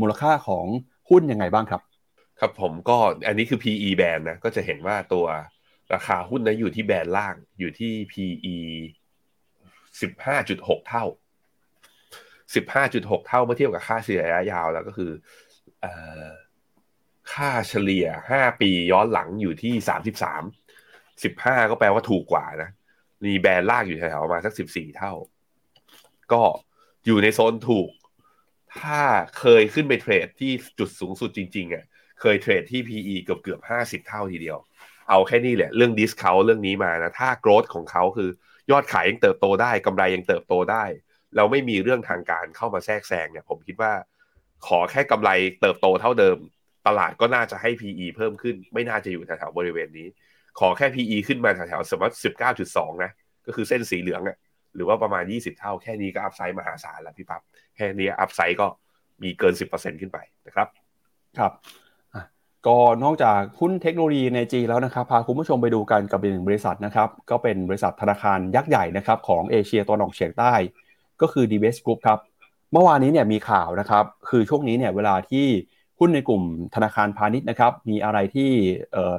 [0.00, 0.64] มูลค่าของ
[1.10, 1.80] หุ้นยังไงบ้างครับ
[2.40, 2.96] ครับผมก็
[3.26, 5.26] อันนี้คือ PE แบนนะก็จะเห็นว่าตัว
[5.94, 8.56] ราคาหุ้นนะอยู่ที่แบนล่างอยู่ที่ PE
[10.00, 11.04] สิบห้าจุดหกเท่า
[12.54, 15.10] สิบห้าจุดหกเท่าเมื่อเทียบกับค่าเฉลี่ยระยะยาวแล้วก็คือ
[17.32, 20.42] ค่าเฉลี่ยห้าปีย้อนหลังอยู่ที่สามสิบสาม
[21.24, 22.70] สิบห้าก็แปลว่าถูกกว่านะ
[23.24, 25.12] มีแบรนด์ลากอยู่แถวๆมาสักสิบสี่เท่า
[26.32, 26.42] ก็
[27.06, 27.90] อยู่ในโซนถูก
[28.80, 29.00] ถ้า
[29.38, 31.84] เคยขึ้นไปเทรดที่จุดสูงสุดจริงๆอะ
[32.20, 34.58] เคยเทรดที่ PE เกือบเกือบห้าสิบเท่าทีเดียว
[35.10, 38.30] เอาแค่นี้แหละ เรื่องดิสคาวเรื่องนี้มานะ ถ้าโกรธของเขาคือ
[38.70, 40.84] ยอดขายยังเติบโตได้กำไรยังเติบโตได้
[41.36, 43.92] เราไม่มีเรื่องทางการเข้ามาแทรกแซงเนี่ย ผมคิดว่า
[44.66, 45.30] ขอแค่กำไร
[45.60, 46.38] เติบโตเท่าเดิม
[46.86, 50.08] ตลาดก็น่าจะให้ PE เพิ่มขึ้น ไม่น่าจะอยู่แถวๆบริเวณนี้
[50.58, 53.10] ขอแค่ PE ขึ้นมาแถวๆสมมติสิบเก้าจุดสองนะ
[53.48, 54.36] ก็คือเส้นสีเหลืองอะ
[54.74, 57.42] หรือว่าประมาณ 20 เท่าแค่นี้ก็อัพไซด์มหาศาลแล้วพี่ปั๊บ
[57.76, 58.66] แค่นี้อัพไซด์ก็
[59.22, 60.68] มีเกิน 10%ขึ้นไปนะครับ
[61.38, 61.52] ครับ
[62.66, 70.52] ก็นอกจากหุ้นเทคโนโลยีในจีแล้วนะครับพาคุณผู้ชมไปดูกันกับอีกหนึ่งบริษัทนะครับก็เป็นบริษัทธนาคารยักษ์ใหญ่นะครับของเอเชียตะวันออกเฉียงใต้
[71.20, 72.18] ก็คือ d b s Group ครับ
[72.72, 75.46] เมื่อวานนี้เนี่ยมีข่าวนะครับคือช่วงนี้เนี่ยเวลาที่
[76.00, 76.42] หุ้นในกลุ่ม
[76.74, 78.50] ธนาคารพาณิชย์นะครับมีอะไรที่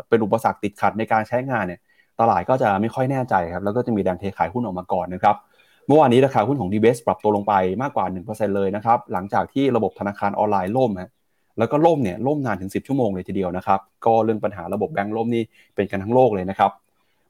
[0.09, 1.79] เป็นอุปสรรคติดขัดในการใช้งานเนี่ย
[2.19, 5.35] ตลาดก็จะไม่ค่อยแน่ใจครับแล้วก็จะมีแรงเทขายหุ้นออกมาก่อนนะครับ
[5.87, 11.11] เมื่อวานนี้ราคาหุ้นของ d b s ปรับตัวลงไปมากกว่า 1%เลยนะครับหลังจากที่ระบบธนาคารออนไลน์ล่มฮะ
[11.59, 15.43] แล้วก็ล่มเนี่ยล่มนานถึง 10 ชั่วโมงเลยทีเดียวนะครับก็เรื่องปัญหาระบบแบงก์ล่มนี่
[15.75, 16.71] เป็นกันทั้งโลกเลยนะครับ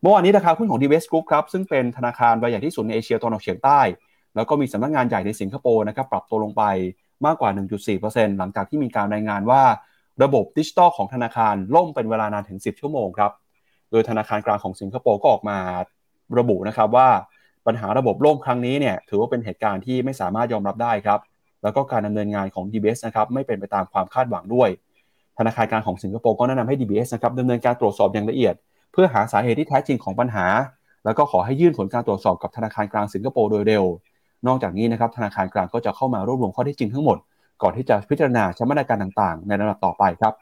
[0.01, 3.79] เมื่อวานนี้ราคาหุ้นของ d b s Group ครับซึ่งเป็นธนาคารใบใหญ่ที่สุดในเอเชียตะวันออกเฉียงใต้
[4.35, 6.63] แล้วก็มีสำนักงานใหญ่ในสิงคโปร์นะครับปรับตัวลงไป
[7.25, 7.49] มากกว่า
[7.93, 9.61] 1.4%หลังจากที่มีการรายงานว่า
[10.23, 13.31] ระบบดิจิตอลของธนาคารล่มเป็นเวลานานถึง 10 ชั่วโมงครับ
[13.91, 15.57] โดยธนาคารกลางของสิงคโปร์ก็ออกมา
[16.39, 17.09] ระบุนะครับว่า
[17.67, 21.19] ปัญหาระบบล่มครั้งนี้เนี่ยถือว่าเป็นเหตุการณ์ที่ไม่สามารถยอมรับได้ครับ
[21.63, 24.69] แล้วก็การดำเนินงานของ DBS นะครับไม่เป็นไปตามความคาดหวังด้วย
[25.37, 28.55] ธนาคารกลางของสิงคโปร์ก็แนะนำให้ DBS นะครับดำเนินการตรวจสอบอย่างละเอียด
[28.91, 30.45] เพื่อหาสาเหตุที่แท้จริงของปัญหา
[31.05, 33.85] แล้วก็ขอให้ยื่นผลการตรวจสอบกับธนาคารกลางสิงคโปร์โดยเร็ว
[34.47, 37.17] นอกจากนี้นะครับธนาคารกลางก็จะเข้ามารวบรวมข้อเท็จจริงทั้งหมด
[37.61, 40.33] ก่อนที่จะพิจารณาใช้มาตรการต่างๆ ในระดับต่อไปครับ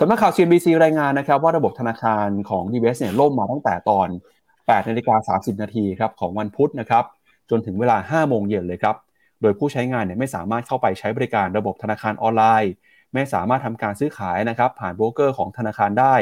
[0.00, 4.08] สำนักข่าว CNBC รายงานนะครับว่าระบบธนาคารของ DBS เนี่ยล่มมาตั้งแต่ตอน
[4.48, 7.04] 8นาฬิกา30 นาทีครับของวันพุธนะครับ
[7.50, 8.96] จนถึงเวลา 5 โมงเย็นเลยครับ
[9.42, 12.72] โดยผู้ใช้งานเนี่ยไม่สามารถเข้าไปใช้บริการระบบธนาคารออนไลน์
[13.14, 16.14] ไม่สามารถทำการซื้อขายนะครับผ่านโบรกเกอร์ของธนาคารได้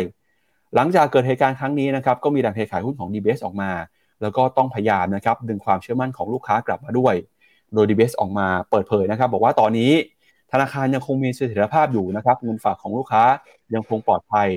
[0.74, 3.70] หลังจากเกิดเหตุการณ์ครั้งนี้นะครับก็มีแรงเทขายหุ้นของ DBS ออกมา
[4.22, 7.14] แล้วก็ต้องพยายามนะครับดึงความเชื่อมั่นของลูกค้ากลับมาด้วย
[7.74, 9.93] โดย DBS ออกมาเปิดเผยนะครับบอกว่าตอนนี้
[10.63, 13.25] นาคารยังคงมีเสถียรภาพอยู่นะครับเงินฝากของลูกค้า
[13.75, 14.49] ยังคงปลอดภัย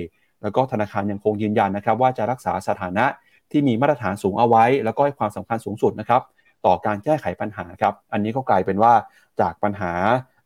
[0.42, 3.06] แล้วก็ธนาคารยังคงยืนยันนะครับ ว่าจะรักษาสถานะ
[3.50, 6.22] ที่มีมาตรฐานสูงเอาไว้ แล้วก็ให้ความสำคัญสูงสุดนะครับ
[6.66, 8.92] ต่อการแก้ไขปัญหาครับ อันนี้ก็กลายเป็นว่า
[9.40, 9.92] จากปัญหา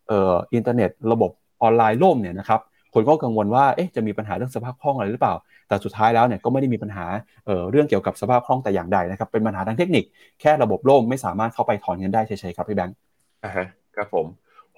[0.09, 1.31] เอ่ออินเทอร์เน็ต ระบบ
[1.63, 2.61] ออนไลน์ล่มเนี่ยนะครับ
[2.95, 5.35] คนก็กังวลว่าเอ๊ะจะมีปัญหาเรื่องสภาพคล่องอะไรหรือเปล่า
[5.69, 7.05] แต่สุดท้ายแล้วเนี่ยก็ไม่ได้มีปัญหา
[7.47, 10.05] เอ่อเรื่องเกี่ยวกับสภาพคล่องแต่อย่างใดนะครับ เป็นปัญหาทางเทคนิค
[10.41, 12.97] แค่ระบบล่มไม่สามารถเข้าไปถอนเงินได้เฉยๆครับพี่แบงค์
[13.45, 14.27] อ่าฮะครับผม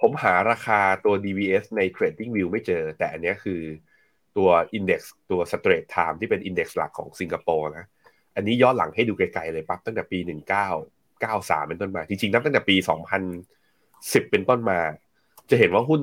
[0.01, 3.61] ผมหาราคาตัว DVS ใน Trading View ไม่เจอ แต่อันนี้คือ
[4.37, 7.85] ตัว Index ตัว Straight Time ที่เป็น Index หลักของสิงคโปร์นะ
[8.35, 10.29] อันนี้ย้อนหลังให้ดูไกลๆเลยปั๊บตั้งแต่ปี 19
[11.21, 12.75] 93 เป็นต้นมา จริงๆ นับตั้งแต่ปี
[13.53, 14.79] 2010 เป็นต้นมา
[15.49, 15.99] จะเห็นว่าหุ้น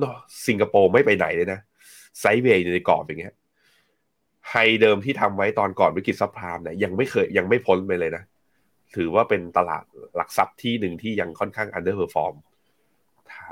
[0.47, 1.59] สิงคโปร์ไม่ไปไหนเลยนะ
[2.19, 3.35] ไซด์เวย์อยู่ในกรอบอย่างเงี้ย
[4.51, 8.23] ไฮเดิมที่ทำไว้ตอนก่อนวิกฤตซับพรามเนี่ยยังไม่เคยยังไม่พ้นไปเลยนะ
[8.95, 9.83] ถือว่าเป็นตลาด
[10.15, 12.33] หลักทรัพย์ที่หนึ่งที่ยังค่อนข้าง underperform ถ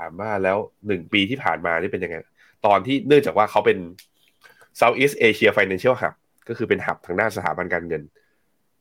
[0.04, 2.16] ามว่าแล้วหนึ่งปีที่ผ่านมานี่เป็นยังไง
[2.66, 3.78] ตอนที่เนื่องจากว่าเขาเป็น
[4.80, 6.14] Southeast Asia Financial Hub
[6.48, 8.02] ก็คือเป็น hub ทางด้านสถาบันการเงิน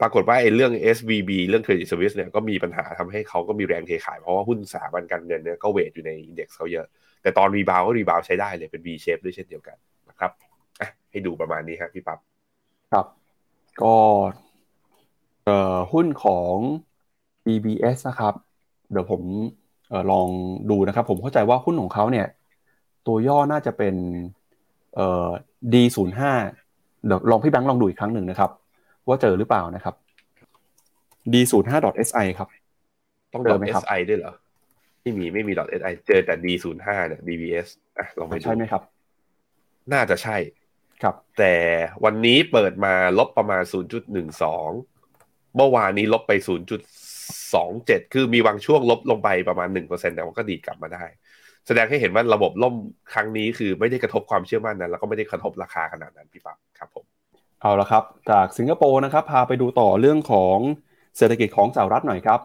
[0.01, 6.85] ปรากฏว่าไอ้เรื่อง SVB เรื่อง Credit Suisse เนี่ยก็มีปัญหาทำให้เขาก็มีแรงเทขาย เพราะว่าหุ้นสถาบันการเงินเนี่ยก็ weight อยู่ใน index เขาเยอะ
[7.21, 9.77] แต่ตอน rebound ก็ rebound ใช้ได้เลยเป็น V shape ด้วยเช่นเดียวกัน
[10.09, 10.31] นะครับ
[10.81, 12.19] อะให้ดูประมาณนี้ครับพี่ปั๊บ
[12.91, 13.05] ครับ
[13.81, 13.95] ก็
[15.45, 16.55] เอ่อหุ้นของ
[17.45, 18.33] DBS นะครับ
[18.91, 19.21] เดี๋ยวผม
[20.11, 20.27] ลอง
[20.69, 22.27] ดูนะครับ ผมเข้าใจว่าหุ้นของเขาเนี่ย
[23.07, 23.95] ตัวย่อน่าจะเป็น
[24.95, 25.29] เอ่อ
[25.73, 26.21] D05
[27.05, 28.49] เดี๋ยวลองพี่แบงค์ลองดูอีกครั้งหนึ่งนะครับ
[29.07, 29.95] ว่าเจอหรือเปล่านะครับ
[31.33, 32.49] D05.si ครับ
[33.33, 34.33] ต้องเจดออทไหมครับ SI ด้วยเหรอ
[35.01, 37.67] ไม่มีไม่มีดอท SI เจอแต่ D05 เนี่ย DBS
[37.97, 38.81] อะลองไปดูใช่ไหมครับ
[39.93, 40.37] น่าจะใช่
[41.03, 41.55] ครับ แต่
[42.03, 43.63] วันนี้เปิดมาลบประมาณ
[44.39, 46.31] 0.12 เมื่อวานนี้ลบไป
[47.53, 51.03] 0.27 คือมีบางช่วงลบลงไปประมาณ 1%แต่ว่าก็ดีกลับมาได้
[51.67, 52.75] แสดงให้เห็นว่าระบบล่ม
[53.13, 57.05] ครั้งนี้คือไม่ได้กระทบความเชื่อมั่นนะแล้วก็ไม่ได้กระทบราคาขนาดนั้นพี่ปั๊บครับผม
[57.61, 60.57] เอาละครับ จากสิงคโปร์นะครับ พาไปดูต่อเรื่องของ
[61.17, 62.39] เศรษฐกิจของสหรัฐหน่อยครับ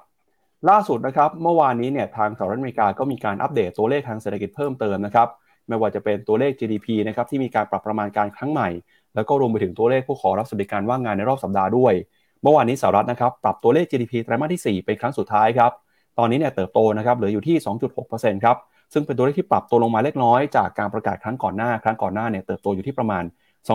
[0.70, 5.28] ล่าสุดนะครับ เมื่อวานนี้เนี่ยทางสหรัฐอเมริกาก็มีการอัปเดตตัวเลขทางเศรษฐกิจเพิ่มเติมนะครับ
[5.68, 8.68] ไม่ว่าจะเป็นตัวเลข GDP นะครับที่มีการปรับประมาณการครั้งใหม่
[9.14, 11.94] แล้วก็รวมไปถึงตัวเลขผู้ขอรับสวัสดิการว่างงานในรอบสัปดาห์ด้วย
[12.42, 15.72] เมื่อวานนี้สหรัฐนะครับปรับตัวเลข GDP ไตรมาสที่ 4 เป็นครั้งสุดท้ายครับ
[16.18, 17.56] ตอนนี้เนี่ยเติบโตนะครับเหลืออยู่ที่
[18.00, 18.56] 2.6%ครับ
[18.92, 23.24] ซึ่งเป็นตัวเลขที่ปรับตัวลงมาเล็กน้อยจากการประกาศครั้งก่อนหน้า ครั้งก่อนหน้าเนี่ยเติบโตอยู่ที่ประมาณ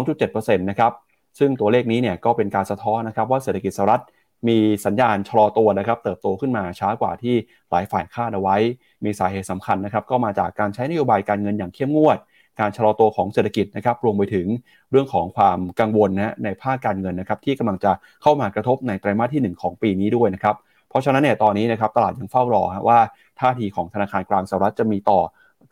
[0.03, 0.91] 2.7%นะครับ
[1.39, 4.03] ซึ่งตัวเลขนี้เนี่ยก็เป็นการสะท้อนนะครับว่าเศรษฐกิจสหรัฐ
[4.47, 7.35] มีสัญญาณชะลอตัวนะครับเติบโตขึ้นมาช้ากว่าที่
[7.71, 8.57] หลายฝ่ายคาดเอาไว้
[9.03, 12.17] มีสาเหตุสำคัญนะครับก็มาจากการใช้นโยบายการเงินอย่างเข้มงวด
[12.59, 14.47] การชะลอตัวของเศรษฐกิจนะครับรวมไปถึง
[14.91, 17.91] เรื่องของความกังวลนะในภาคการเงินนะครับที่กำลังจะ
[18.21, 20.55] เข้ามากระทบในไตรมาสที่ 1 ของปีนี้ด้วยนะครับ
[20.89, 22.99] เพราะฉะนั้นเนี่ยตอนนี้นะครับตลาดยังเฝ้ารอว่า
[23.39, 25.19] ท่าทีของธนาคารกลางสหรัฐจะมีต่อ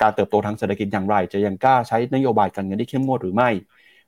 [0.02, 3.50] การเติบโตทางเศรษฐกิจอย่างไร จะยังกล้าใช้นโยบายการเงินที่เข้มงวดหรือไม่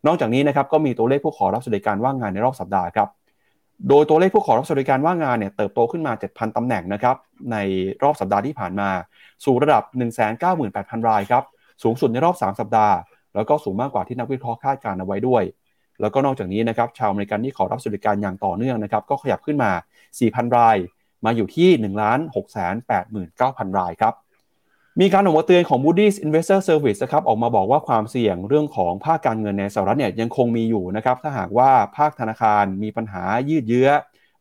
[0.07, 3.09] นอกจากนี้นะครับก็มีตัวเลขผู้ขอรับสวัสดิการว่างงานในรอบสัปดาห์ครับ
[3.89, 7.15] โดยตัวเลขผู้ขอรับสวัสดิการว่างงานเนี่ยเติบโตขึ้นมา 7,000 ตำแหน่งนะครับ
[7.51, 7.57] ใน
[8.03, 8.89] รอบสัปดาห์ที่ผ่านมา
[9.45, 9.83] สู่ระดับ
[10.41, 11.43] 198,000 รายครับ
[11.83, 12.95] สูงสุดในรอบ 3 สัปดาห์
[13.35, 15.43] แล้วก็สูงมากกว่าที่นักวิเคราะห์คาดการณ์เอาไว้ด้วย
[16.01, 19.71] แล้วก็นอกจากนี้นะครับชาวอเมริกันที่ขอรับสวัสดิการอย่างต่อเนื่องนะครับก็ขยับขึ้นมา
[20.13, 20.77] 4,000 ราย
[21.25, 21.85] มาอยู่ที่1
[22.35, 22.55] 6 8
[23.39, 24.13] 9 0 0 0 รายครับ
[25.01, 33.89] มีการออกมาเตือนของ Moody's Investor Service นะครับออกมาบอกว่าความเสี่ยงเรื่องของภาคการเงินในสหรัฐเนี่ยยังคงมีอยู่นะครับถ้าหากว่าภาคธนาคารมีปัญหายืดเยื้อ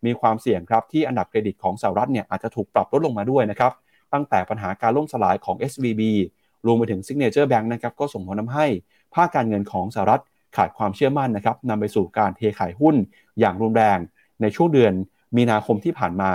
[0.06, 3.72] มีความเสี่ยงครับที่อันดับเครดิตของสหรัฐเนี่ยอาจจะถูกปรับลดลงมาด้วยนะครับ
[4.12, 6.02] ตั้งแต่ปัญหาการล่มสลายของ SVB
[6.66, 8.66] รวมไปถึง Signature Bank นะครับก็ส่งผลทำให้
[9.14, 10.22] ภาคการเงินของสหรัฐ
[10.56, 12.96] ขาดความเชื่อมั่นนะครับนำไปสู่การเทขายหุ้น
[13.40, 13.98] อย่างรุนแรง
[14.40, 14.92] ในช่วงเดือน
[15.36, 16.32] มีนาคมที่ผ่านมา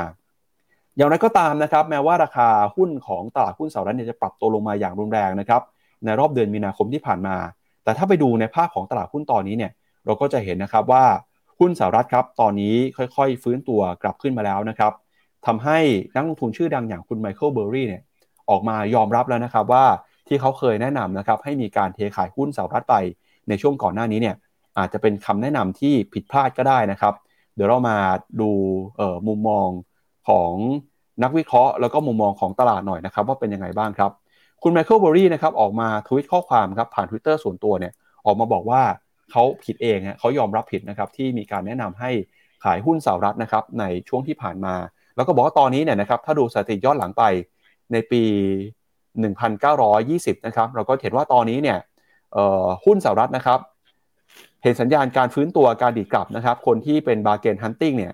[0.97, 5.61] อย่างไรก็ตามนะครับ แม้ว่าราคาหุ้นของตลาดหุ้นสหรัฐจะปรับตัวลงมาอย่างรุนแรงนะครับ
[6.05, 7.35] ในรอบเดือนมีนาคมที่ผ่านมา
[7.83, 9.71] แต่ถ้าไปดูในภาคของตลาดหุ้นตอนนี้เนี่ย
[10.05, 11.05] เราก็จะเห็นนะครับว่า
[11.59, 14.93] หุ้นสหรัฐครับ ตอนนี้ค่อยๆ ฟื้นตัวกลับขึ้นมาแล้วนะครับ
[15.45, 15.79] ทำให้
[16.15, 18.01] นักลงทุนชื่อดังอย่างคุณไมเคิลเบอร์รี่เนี่ย
[18.49, 19.85] ออกมายอมรับแล้วนะครับว่า
[20.27, 22.95] ที่เขาเคยแนะนำนะครับให้มีการเทขายหุ้นสหรัฐไป
[23.49, 24.35] ในช่วงก่อนหน้านี้เนี่ย
[24.77, 27.13] อาจจะเป็นคำแนะนำที่ผิดพลาดก็ได้นะครับ
[27.55, 27.97] เดี๋ยวเรามา
[28.41, 28.49] ดู
[29.27, 29.67] มุมมอง
[30.27, 30.51] ของ
[31.23, 34.11] นักวิเคราะห์ แล้วก็มุมมองของตลาดหน่อยนะครับ ว่าเป็นยังไงบ้างครับ
[34.63, 37.93] คุณ Michael Burry นะครับออกมาทวีตข้อความครับผ่าน Twitter ส่วนตัวเนี่ย
[38.25, 38.81] ออกมาบอกว่า
[39.31, 42.11] เขาผิดเองเขายอมรับผิดนะครับที่มีการแนะนำให้
[42.63, 44.75] ขายหุ้นสหรัฐนะครับในช่วงที่ผ่านมา
[45.15, 47.23] แล้วก็บอกว่าตอนนี้เนี่ยนะครับถ้าดูสถิติย้อนหลังไป
[47.91, 48.23] ในปี
[49.23, 51.77] 1920 นะครับ เราก็เห็นว่าตอนนี้เนี่ย
[52.85, 53.59] หุ้นสหรัฐนะครับ
[54.63, 58.13] เห็นสัญญาณการฟื้นตัวการดีดกลับนะครับ คนที่เป็น bargain hunting เนี่ย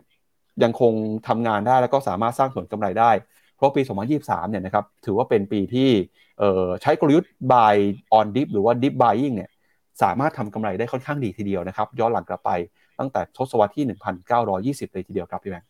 [0.64, 0.94] ยังคง
[1.28, 3.12] ทำงานได้แล้วก็สามารถสร้างผลกำไรได้
[3.56, 3.82] เพราะปี
[4.18, 5.90] 2023 เนี่ยนะครับถือว่าเป็นปีที่
[6.82, 7.76] ใช้กลยุทธ์ buy
[8.18, 9.50] on dip หรือว่า dip buying เนี่ย
[10.04, 12.52] สามารถทำกำไรได้ค่อนข้างดีทีเดียวนะครับ ย้อนหลังกลับไป
[13.00, 13.86] ตั้งแต่ทศวรรษที่
[14.90, 15.70] 1920 เลยทีเดียวครับพี่แบงค์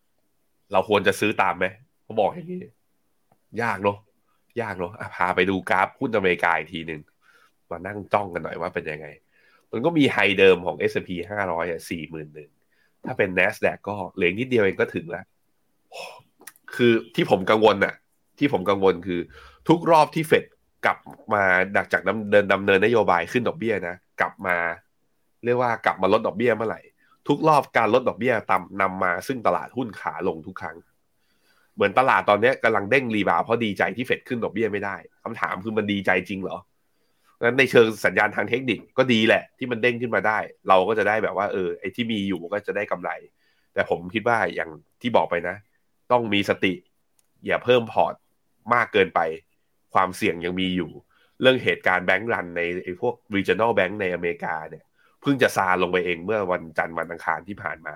[0.71, 1.65] เราควรจะซื้อตามไหม
[2.03, 2.57] เขาบอกอย่างนี้
[3.61, 3.97] ยากเนาะ
[4.61, 7.01] ยากเนาะพาไปดูกราฟหุ้นอเมริกาอีกทีหนึ่ง
[7.71, 9.07] มานั่งจ้องกันหน่อยว่าเป็นยังไง
[9.71, 11.09] มันก็มีไฮเดิมของ S&P
[11.43, 12.49] 500อะสี่หมื่นหนึ่ง
[13.05, 15.25] ถ้าเป็น NASDAQ ก็เหลือนิดเดียวเองก็ถึงแล้ว
[16.75, 17.93] คือที่ผมกังวลน่ะ
[18.39, 19.19] ที่ผมกังวลคือ
[19.69, 20.43] ทุกรอบที่เฟด
[20.85, 20.97] กลับ
[21.33, 21.43] มา
[21.75, 22.01] ดักจาก
[22.31, 24.55] เดินดำเนินนโยบายขึ้นดอกเบี้ยนะกลับมา
[25.45, 26.81] เรียกว่ากลับมาลดดอกเบี้ยเมื่อไหร่
[27.27, 30.77] ทุกรอบการลดดอกเบี้ยตามนำมาซึ่งตลาดหุ้นขาลงทุกครั้ง
[31.75, 36.57] เหมือนตลาดตอนนี้กำลังเด้งรีบาวเพราะดีใจที่เฟดขึ้นดอกเบี้ยไม่ได้คำถามคือมันดีใจจริงเหรอ
[37.45, 40.37] นั้นในเชิงสัญญาณทางเทคนิคก็ดีแหละ ที่มันเด้งขึ้นมาได้
[40.69, 43.09] เราก็จะได้แบบว่าเออไอ้ที่มีอยู่ก็จะได้กำไร
[43.73, 44.69] แต่ผมคิดว่าอย่าง
[45.01, 45.55] ที่บอกไปนะ
[46.11, 46.73] ต้องมีสติ
[47.45, 48.13] อย่าเพิ่มพอร์ต
[48.73, 49.19] มากเกินไป
[49.93, 50.91] ความเสี่ยงยังมีอยู่
[51.41, 54.85] เรื่องเหตุการณ์ bank run ในไอ้พวก regional bank ในอเมริกาเนี่ย
[55.21, 57.95] เพิ่งจะซาลงไปเองเมื่อวันจันทร์วันอังคารที่ผ่านมา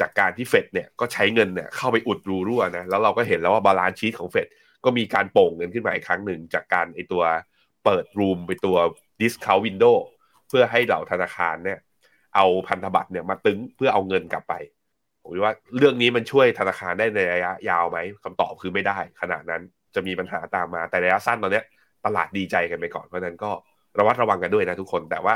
[0.00, 4.46] จากการที่เฟดเนี่ยก็ใช้เงินเนี่ยเข้าไปอุดรูรั่วนะแล้วเราก็เห็นแล้วว่า balance sheet ของเฟด
[4.84, 7.22] ก็มีการโป่งเงินขึ้นมาอีกครั้งหนึ่งจากการไอตัว
[7.84, 8.76] เปิดรูมไปตัว
[9.20, 9.96] discount window
[10.48, 11.78] เพื่อให้เหล่าธนาคารเนี่ย
[12.36, 14.54] เอาพันธบัตรเนี่ยมาตึงเพื่อเอาเงินกลับไป
[15.22, 19.62] ผมว่าเรื่องนี้มันช่วยธนาคารได้ในระยะยาวไหมคำตอบคือไม่ได้ ขนาดนั้น
[19.94, 21.62] จะมีปัญหาตามมาแต่ระยะสั้นตอนนี้
[22.04, 23.50] ตลาดดีใจกันไปก่อนเพราะนั้นก็
[23.98, 25.34] ระวัดระวังกันด้วยนะทุกคนแต่ว่า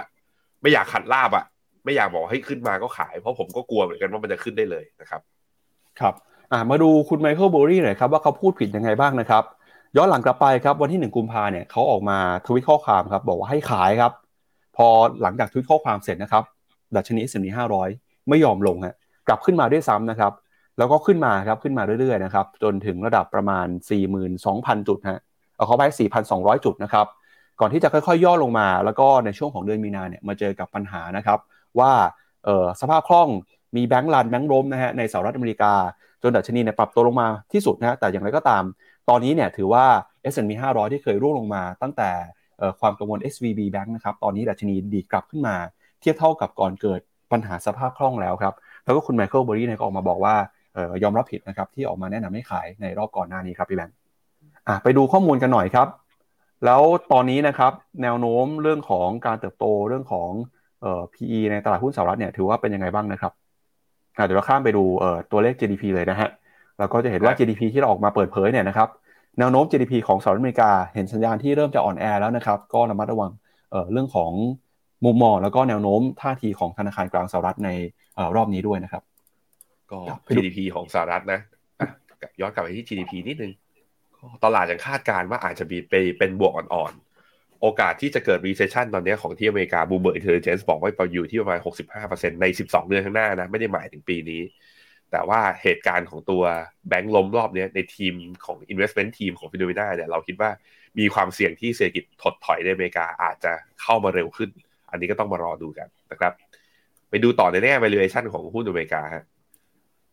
[0.60, 1.44] ไม่อยากขัดลาบอะ่ะ
[1.88, 5.20] ไม่อยากบอกให้ขึ้นมาก็ขาย เพราะผมก็กลัวเหมือนกันว่ามันจะขึ้นได้เลยนะครับ
[6.00, 6.14] ครับ
[6.52, 9.44] อ่ามาดูคุณไมเคิลโบรี่หน่อยครับว่าเขาพูดผิดยังไงบ้างนะครับ
[9.96, 14.12] ย้อนหลังกลับไปครับวันที่หนึ่งกุมภาเนี่ยเขาออกมาทวิตข้อความครับ บอกว่าให้ขายครับ
[14.76, 14.86] พอ
[15.22, 16.44] หลังจากทวิตข้อความเสร็จนะครับ
[16.96, 17.88] ดัชนีสินีห้าร้อย
[18.28, 18.94] ไม่ยอมลงฮะ
[19.28, 20.32] กลับขึ้นมาด้วยซ้ำนะครับ
[20.78, 23.66] แล้วก็ขึ้นมาครับขึ้นมาเรื่อยๆนะครับจนถึงระดับประมาณ
[24.22, 25.20] 42,000 จุดฮะ
[25.56, 25.82] เอาเขาไป
[26.24, 27.06] 4,200 จุดนะครับ
[27.60, 31.38] ก่อนที่จะค่อยๆ ย่อลงมา แล้วก็ในช่วงของเดือนมีนาเนี่ยมาเจอกับปัญหานะครับ
[31.80, 31.92] ว่า
[32.80, 33.28] สภาพคล่อง
[33.76, 35.72] มีแบงก์รันแบงก์ล้มนะฮะในสหรัฐอเมริกา
[36.22, 38.62] จนดัชนีเนี่ยปรับตัวลงมาที่สุดนะแต่อย่างไรก็ตาม
[39.08, 39.84] ตอนนี้เนี่ยถือว่า
[40.32, 42.10] S&P 500 ที่เคยร่วงลงมาตั้งแต่
[42.80, 45.56] ความกังวล SVB Bank นะครับตอนนี้ดัชนีดีกลับขึ้นมา
[46.00, 47.00] เทียบเท่ากับก่อนเกิด
[47.32, 48.54] ปัญหาสภาพคล่องแล้วครับ
[48.84, 50.36] แล้วก็คุณไมเคิลเบอรี่ยก็ออกมาบอกว่า
[51.02, 53.94] ยอมรับผิดนะครับที่ออกมาแนะนำให้ขายในรอบก่อนหน้านี้ครับพี่แบงค์
[54.82, 55.88] ไปดูข้อมูลกันหน่อยครับ
[56.64, 60.30] แล้วตอนนี้นะครับแนวโน้มเรื่องของการเติบโตเรื่องของ
[60.82, 63.32] เอ่อ PE ในตลาดหุ้นสหรัฐเนี่ยถือว่าเป็นยังไงบ้างนะครับ
[64.26, 64.84] เดี๋ยวเราข้ามไปดู
[65.32, 66.28] ตัวเลข GDP เลยนะฮะ
[66.78, 68.88] แล้วก็จะเห็นว่า GDP ที่เราออกมาเปิดเผยเนี่ยนะครับ
[69.38, 73.30] แนวโน้ม GDP ของสหรัฐอเมริกาเห็นสัญญาณที่เริ่มจะอ่อนแอแล้วนะครับก็ระมัดระวัง
[73.70, 74.32] เเรื่องของ
[75.04, 77.70] มุมมองแล้วก็แนวโน้มท่าทีของธนาคารกลางสหรัฐใน
[78.36, 79.02] รอบนี้ด้วยนะครับ
[79.90, 79.98] ก็
[80.34, 81.40] GDP ของสหรัฐนะ
[82.40, 83.52] ย้อนกลับไปที่ GDP นิดนึง
[84.44, 87.07] ตลาดยังคาดการณ์ว่าอาจจะมีไปเป็นบวกอ่อนๆ
[87.60, 91.58] โอกาสที่จะเกิด recession ตอนนี้ของที่อเมริกา Bloomberg Intelligence บอกว่าอยู่ที่ประมาณ
[92.00, 94.42] 65%ใน 12 เดือนข้างหน้านะ ไม่ได้หมายถึงปีนี้
[95.10, 96.42] แต่ว่าเหตุการณ์ของตัว
[96.88, 100.50] แบงค์ล้มรอบนี้ในทีมของ investment ทีมของฟิโนเมนาเนี่ยเราคิดว่า
[100.98, 103.52] มีความเสี่ยงที่เศรษฐกิจถดถอยในอเมริกาอาจจะ
[103.82, 104.50] เข้ามาเร็วขึ้น
[104.90, 106.32] อันนี้ก็ต้องมารอดูกันนะครับ
[107.10, 109.24] ไปดูต่อในแง่ valuation ของหุ้นอเมริกาฮะ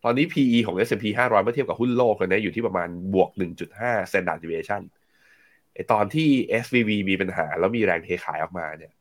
[0.04, 3.30] ตอนนี้ PE ของ S&P 500 เมื่อเทียบกับหุ้นโลกเลยนะอยู่ที่ประมาณบวก
[3.70, 4.82] 1.5 standard deviation
[5.76, 6.28] ไอตอนที่
[6.62, 8.92] SVB มีปัญหา แล้วมีแรงเทขายออกมาเนี่ย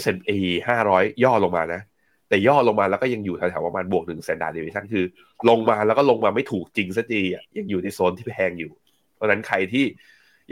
[0.00, 0.30] S&P
[0.66, 1.82] 500 ย่อลงมานะ
[2.28, 5.04] แต่ย่อลงมาแล้วก็ยังอยู่แถวๆประมาณบวกหนึ่ง standard deviation คือ
[5.48, 7.22] ลงมาแล้วก็ลงมาไม่ถูกจริงสักที
[7.58, 8.72] ยังอยู่ในโซนที่แพงอยู่
[9.14, 9.84] เพราะนั้นใครที่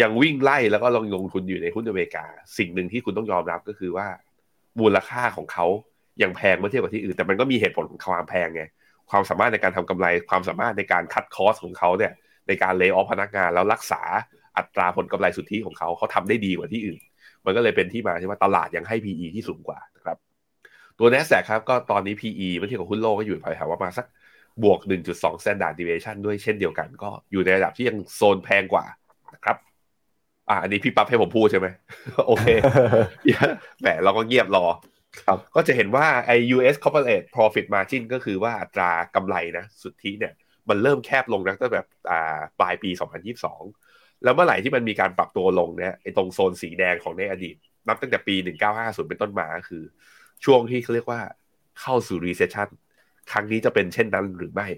[0.02, 2.24] ยังวิ่งไล่แล้วก็ลงลงทุนอยู่ในหุ้นอเมริกา
[2.58, 4.06] สิ่งหนึ่งที่คุณต้องยอมรับก็คือว่า
[4.80, 5.66] มูลค่าของเขา
[6.22, 8.62] ยังแพงเมื่อเทียบกับที่อื่น แต่มันก็มีเหตุผลของความแพงไง
[9.10, 12.12] ความสามารถในการทำกำไรความสามารถในการคัดคอสของเขาเนี่ย
[12.48, 14.02] ในการเลิกออฟพนักงานแล้วรักษา
[14.58, 17.00] อัตราผลกำไรสุทธิของเขาเขาทำได้ดีกว่าที่อื่น
[17.44, 20.16] มันก็เลยเป็นที่มาที่ว่าตลาดยังให้ PE ที่สูงกว่านะครับ
[20.98, 24.06] ตัว n a s d a q ครับก็ตอนนี้ PE เมื่อเทียบกับหุ้นโลกก็อยู่แถวๆว่ามาสัก
[24.62, 24.78] บวก
[25.10, 28.84] 1.2 standard deviation ด้วยเช่นเดียวกัน ก็อยู่ในระดับที่ยังโซนแพงกว่า
[29.34, 29.56] นะครับ
[30.48, 31.66] อ่าอันนี้พี่ปั๊บให้ผมพูดใช่ไหม
[32.26, 32.46] โอเค
[33.80, 34.66] แหมเราก็เงียบรอ
[35.26, 40.32] ครับก็จะเห็นว่าไอ้ US corporate profit margin ก็คือว่าอัตรากำไรนะสุทธิเนี่ย
[40.68, 42.90] มันเริ่มแคบลงตั้งแต่แบบอ่าปลายปี
[43.36, 43.87] 2022
[44.24, 47.56] แล้วเมื่อไหร่ที่มันมีการปรับตัวลงเนี่ยไอ้ตรงโซนสีแดงของในอดีต
[47.88, 48.34] นับตั้งแต่ปี
[48.72, 49.82] 1950 เป็นต้นมาคือ
[50.44, 51.20] ช่วงที่เขาเรียกว่า
[51.80, 52.68] เข้าสู่ recession
[53.32, 54.68] ครั้งนี้จะเป็นเช่นนั้นหรือไม่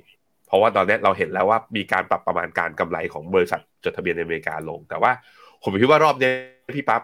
[0.46, 5.12] เพราะว่าตอนนี้เราเห็นแล้วว่ามีการปรับประมาณการกำไรของบริษัทจดทะเบียนในอเมริกาลง แต่ว่า
[5.62, 6.30] ผมคิดว่ารอบนี้
[6.76, 7.02] พี่ปั๊บ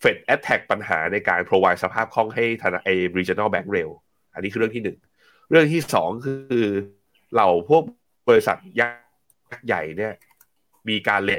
[0.00, 3.88] เฟดแอ t แทกปัญหาในการ provide สภาพคล่องให้ธนาไอ regional bank เร็ว
[4.34, 4.98] อันนี้คือเรื่องที่หนึ่ง
[5.50, 6.66] เรื่องที่สองคือ
[7.32, 7.82] เหล่าพวก
[8.28, 8.88] บริษัทยั
[9.58, 10.12] กษ์ใหญ่เนี่ย
[10.88, 11.32] มีการเล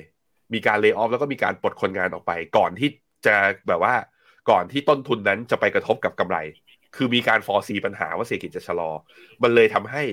[0.53, 2.89] มีการเล y off แล้วก็มีการปลดคนงานออกไป ก่อนที่
[3.25, 3.35] จะ
[3.67, 3.93] แบบว่า
[4.49, 6.37] ก่อนที่ต้นทุนนั้นจะไปกระทบกับกำไร
[6.95, 8.91] คือมีการฟอร์ซีปัญหาว่าเศรษฐกิจจะชะลอ
[9.43, 10.03] มันเลยทำให้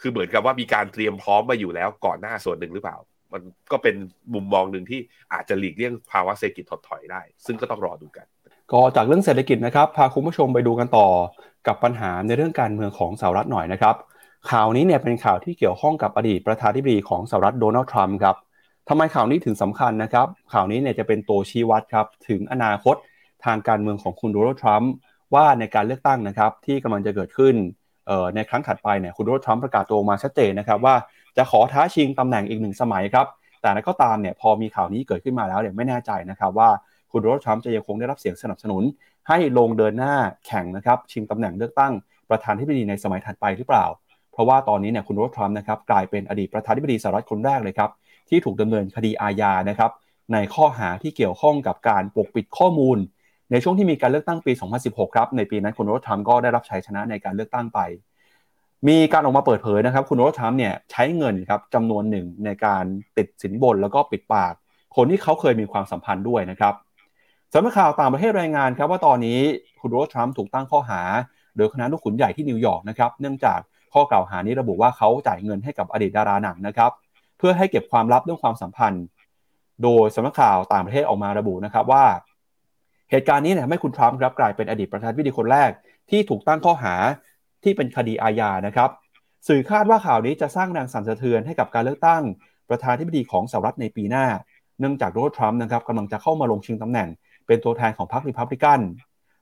[0.00, 2.96] คือเหมือนกับว่ามีการเตรียมพร้อมมาอยู่แล้วก่อนหน้าส่วนหนึ่งหรือเปล่า
[3.32, 3.42] มัน
[3.72, 3.94] ก็เป็น
[4.34, 5.00] มุมมองหนึ่งที่
[5.32, 8.26] อาจจะหลีกเลี่ยงภาวะเศรษฐกิจถดถอยได้ ซึ่งก็ต้องรอดูกัน
[8.72, 11.06] ก็จากเรื่องเศรษฐกิจนะครับ พาคุณผู้ชมไปดูกันต่อ
[11.66, 13.96] กับปัญหาในเรื่องการเมืองของสหรัฐหน่อยนะครับ
[14.50, 18.36] ข่าวนี้เนี่ยเป็นข่าวที่เกี่ยวข้องกับอดีตประธานาธิบดีของสหรัฐโดนัลด์ทรัมป์ครับ
[18.88, 22.96] ทำไมข่าวนี้ถึงสำคัญนะครับ ข่าวนี้เนี่ยจะเป็นตัวชี้วัดครับถึงอนาคต
[23.44, 24.92] ทางการเมืองของคุณโดนัลด์ทรัมป์
[25.34, 27.54] ว่าในการเลือกตั้งนะครับที่กำลังจะเกิดขึ้น
[28.34, 30.94] ในครั้งถัดไปเนี่ยคุณโดนัลด์ทรัมป์ประกาศตัวมาชัดเจนนะครับว่า
[31.36, 33.26] จะขอท้าชิงตำแหน่งอีกหนึ่งสมัยครับ
[33.60, 36.70] แต่นั้นก็ตามเนี่ยพอมีข่าวนี้เกิดขึ้นมาแล้วเนี่ยไม่แน่ใจนะครับว่า
[37.10, 38.82] คุณโดนัลด์ทรัมป์จะยังคงได้รับเสียงสนับสนุน
[39.28, 40.14] ให้ลงเดินหน้า
[40.46, 41.92] แข่งนะครับชิงตำแหน่งเลือกตั้ง
[42.30, 43.86] ประธานธิบดีในสมัยถัดไปหรือเปล่า
[44.32, 47.90] เพราะว่าตอนนี้เนี่ยคุณโดนัลด์ทรัมป์นะครับกลายเป็นอดีตประธานาธิบดีสหรัฐคนแรกเลยครับ
[48.28, 49.90] ที่ถูกดำเนินคดีอาญานะครับ
[50.32, 52.98] ในข้อหาที่เกี่ยวข้องกับการปกปิดข้อมูล
[53.50, 54.52] ในช่วงที่มีการเลือกตั้งปี
[54.84, 57.80] 2016 ครับ ในปีนั้นคุณโดนัลด์ทรัมป์ก็ได้รับชัยชนะในการเลือกตั้งไป
[58.88, 62.84] มีการออกมาเปิดเผยนะครับ คุณโดนัลด์ทรัมป์เนี่ยใช้เงินครับจำนวนหนึ่งในการ
[63.16, 64.52] ติดสินบนแล้วก็ปิดปาก
[64.96, 66.74] คนที่เขาเคยมีความสัมพันธ์ด้วยนะครับ
[67.52, 69.38] สำนักข่าวต่างประเทศรายงานครับว่าตอนนี้
[69.80, 71.00] คุณโดนัลด์ทรัมป์ถูกตั้งข้อหา
[71.56, 73.58] โดยคณะลูกขุนใหญ่ที่นิวยอร์กนะครับเนื่องจาก
[73.94, 76.90] ข้อกล่าวหานี้ระบุว่าเขาจ่ายเงินให้กับอดีตดาราหนังนะครับ
[77.38, 79.04] เพื่อให้เก็บความลับเรื่องความสัมพันธ์
[79.82, 82.04] โดยสำนักข่าวต่างประเทศออกมาระบุนะครับว่า
[83.10, 85.70] เหตุการณ์นี้เนี่ยทำให้คุณทรัมป์ครับกลายเป็นอดีตประธานาธิบดีคนแรก
[86.10, 86.94] ที่ถูกตั้งข้อหา
[87.64, 88.90] ที่เป็นคดีอาญานะครับ
[89.48, 92.22] สื่อคาดว่าข่าวนี้จะสร้างแรงสั่นสะเทือนให้กับการเลือกตั้ง
[92.68, 94.26] ประธานาธิบดีของสหรัฐในปีหน้า
[94.80, 97.08] เนื่องจากโดนัลด์ทรัมป์นะครับกำลังจะเข้ามาลงชิงตำแหน่ง
[97.46, 98.80] เป็นตัวแทนของพรรครีพับลิกัน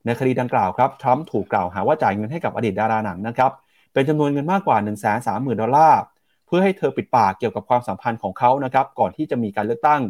[0.04, 3.52] ในคดีดังกล่าวครับทรัมป์ถูกกล่าวหาว่าจ่ายเงินให้กับอดีตดาราหนังนะครับ
[3.92, 6.00] เป็นจำนวนเงินมากกว่า 1 3 0 0 0 0 ดอลลาร์
[6.46, 10.00] เพื่อให้เธอปิดปากเกี่ยวกับความสัมพันธ์ของเขานะครับก่อนที่จะมีการเลือกตั้ง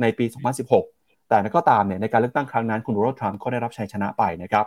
[0.00, 0.24] ในปี
[0.76, 4.66] 2016 แต่ก็ตามเนี่ยในการเลือกตั้งครั้งนั้นคุณโดนัลด์ทรัมป์ก็ได้รับชัยชนะไปนะครับ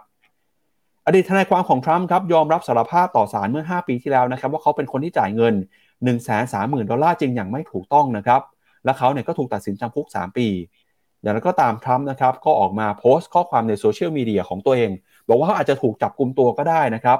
[1.06, 5.54] อดีตทนายความของทรัมป์ครับยอมรับสารภาพต่อศาลเมื่อ 5 ปีที่แล้วนะครับว่าเขาเป็นคนที่จ่ายเงิน
[5.88, 8.42] 1 3 0 0 0 0 ดอลลาร์จริงอย่างไม่ถูกต้องนะครับ
[8.86, 10.48] และเขาเนี่ยก็ถูกตัดสินจำคุก 3 ปี
[11.22, 14.92] อย่างไรก็ตามทรัมป์นะครับก็ออกมาโพสต์ข้อความในโซเชียลมีเดียของตัวเอง
[15.28, 17.20] บอกว่าเขาอาจจะถูกจับกลุมตัวก็ได้นะครับ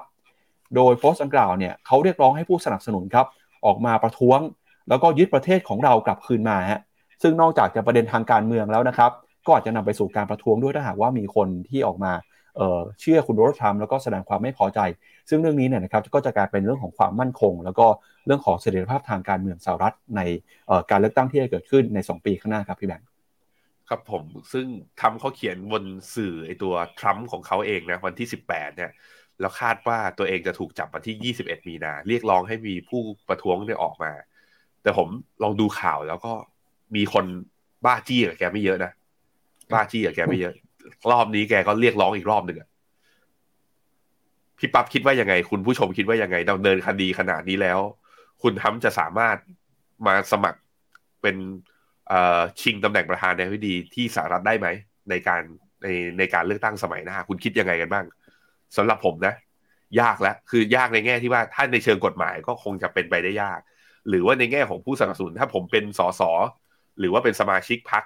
[0.76, 3.26] โดยโพสต์ดังกล่าวเนี่ยเขาเรียกร้องให้ผู้สนับสนุนครับ
[3.66, 4.40] ออกมาประท้วง
[4.90, 6.82] แล้วก็ยึดประเทศของเรากลับคืนมาฮะ
[7.22, 9.12] ซึ่งนอกจากจะประเด็นทางการเมืองแล้วนะครับ
[9.46, 12.12] ก็อาจจะนำไปสู่การประท้วงด้วยถ้าหากว่ามีคนที่ออกมา
[12.58, 14.80] เเชื่อคุณโดนัลด์ทรัมป์แล้วก็แสดงความไม่พอใจ
[15.30, 17.88] ซึ่งเรื่องนี้เนี่ยนะครับก็จะกลายเป็นเรื่องของความมั่นคง แล้วก็
[18.26, 20.22] เรื่องของเสถียรภาพทางการเมืองสหรัฐใน
[20.92, 23.08] การเลือกตั้งที่จะเกิดขึ้นใน 2 ปีข้างหน้าครับพี่แบงค์
[23.90, 24.68] ครับผมซึ่ง
[25.02, 25.84] ทำเขาเขียนบน
[26.16, 28.92] สื่อไอตัวทรัมป์ของเขาเองนะวันที่ 18เนี่ย
[29.40, 34.12] แล้วคาดว่าตัวเองจะถูกจับวันที่ 21 มีนา เรียกร้องให้มีผู้ประท้วงเนี่ยออกมา
[34.82, 35.08] แต่ผม
[35.44, 36.34] ลองดูข่าวแล้วก็
[36.96, 37.26] มีคน
[37.86, 38.92] บ้าจี้กับแกไม่เยอะนะ
[39.74, 40.54] บ้าจี้กับแกไม่เยอะ
[41.12, 42.70] รอบนี้แกก็เรียกร้องอีกรอบหนึ่งอะ
[44.58, 47.80] พี่ปั๊บคิดว่ายังไง คุณผู้ชมคิดว่ายังไงดำเนินคดีขนาดนี้แล้ว
[48.42, 49.38] คุณทำจะสามารถ
[50.08, 50.60] มาสมัคร
[51.22, 51.36] เป็น
[52.62, 54.68] ชิงตำแหน่งประธานาธิดีที่สหรัฐได้ไหม
[55.10, 55.42] ในการ
[55.84, 55.88] ใน
[56.18, 58.06] ในการเลือกตั้งสมัยหน้า คุณคิดยังไงกันบ้าง
[58.78, 59.34] สำหรับผมนะ
[60.02, 63.60] ยากแล้วคือยากในแง่ที่ว่าถ้าในเชิงกฎหมายก็คงจะเป็นไปได้ยาก
[64.10, 66.22] หรือว่าในแง่ของผู้สนับสนุนถ้าผมเป็นสส
[67.00, 68.04] หรือว่าเป็นสมาชิกพรรค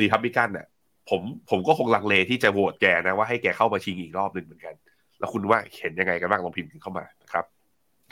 [0.00, 0.66] รีพับลิกันเนี่ย
[1.10, 4.74] ผมผมก็คงลังเลที่จะโหวตแกนะว่าให้แกเข้ามาชิงอีกรอบหนึ่งเหมือนกัน
[5.18, 7.44] แล้วคุณว่าเห็นยังไงกันบ้างลองพิมพ์เข้ามานะครับ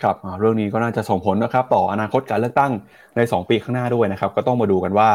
[0.03, 2.73] ครับเรื่องนี้ก็น่าจะส่งผลนะครับ ต่ออนาคตการเลือกตั้ง
[3.17, 5.09] ใน 2 ปีข้างหน้าด้วยนะครับ ก็ต้องมาดูกันว่า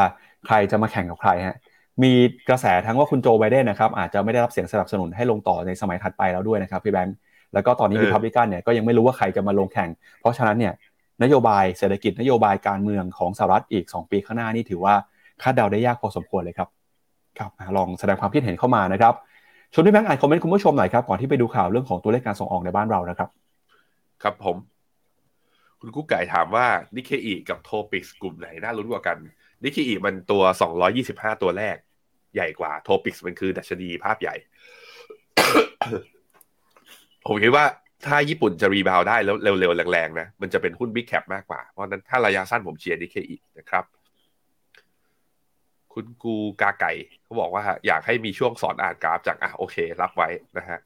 [0.46, 1.56] ใครจะมาแข่งกับใครฮะ
[2.02, 2.12] มี
[2.48, 7.16] กระแสทั้งว่าคุณโจไบเดนนะครับอาจจะไม่ได้รับเสียงสนับสนุนให้ลงต่อในสมัยถัดไปแล้วด้วยนะครับพี่แบงค์
[7.54, 9.90] แล้วก็ตอนนี้เออรีพับลิกันเนี่ยก็ยังไม่รู้ว่าใครจะมาลงแข่ง
[10.20, 10.72] เพราะฉะนั้นเนี่ย
[11.22, 14.94] นโยบายเศรษฐกิจนโยบายการเมืองของสหรัฐอีก 2 ปีข้างหน้านี่ถือว่า
[15.42, 16.68] คาดเดาได้ยากพอสมควรเลยครับ
[17.38, 19.14] ครับอะลองแสดงความคิดเห็นเข้ามานะครับ
[19.72, 23.28] ชวนพี่แบงค์อ่านคอมเมนต์คุณผู้ชมหน่อยครับก่อนที่ไปดูข่าวเรื่องของตัวเลขการส่งออกในบ้านเรานะครับ
[24.22, 24.56] ครับผม
[25.80, 29.16] คุณกุ๊กไก่ถามว่านิเคอีกับ TOPIX กลุ่มไหนน่าลุ้นกว่ากัน
[29.64, 30.42] นิเคอีมันตัว
[30.92, 31.76] 225 ตัวแรก
[32.34, 34.34] ใหญ่กว่า TOPIX มันคือดัชนีภาพใหญ่
[37.26, 37.64] ผมคิดว่า
[38.06, 43.84] ถ้าญี่ปุ่นจะรีบาวได้แล้วเร็วๆ แรงๆ นะ มันจะเป็นหุ้นบิ๊กแคปมากกว่า เพราะนั้นถ้าระยะสั้นผมเชียร์นิเคอีนะครับ
[45.92, 46.92] คุณกูกาไก่
[47.22, 50.78] เขาบอกว่า อยากให้มีช่วงสอนอ่านกราฟจากอะโอเค รับไว้นะฮะ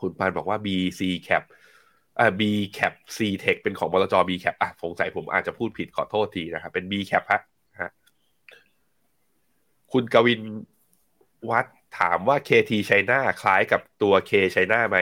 [0.00, 1.42] คุณปานบอกว่า BC cap
[2.18, 2.42] อ่า B
[2.78, 7.40] cap C tech เป็นของบลจ B cap อะสงสัยผมอาจจะพูดผิดขอโทษทีนะครับ เป็น B cap ฮะ
[7.80, 7.90] ฮะ
[9.92, 10.42] คุณกวิน
[11.50, 11.66] วัด
[11.98, 14.98] ถามว่า KT China คล้ายกับตัว K China ไหม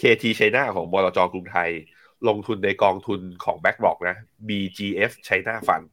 [0.00, 1.70] KT China ของบลจกรุงไทย
[2.28, 4.16] ลงทุนในกองทุนของ BlackRock นะ
[4.48, 5.86] BGF China Fund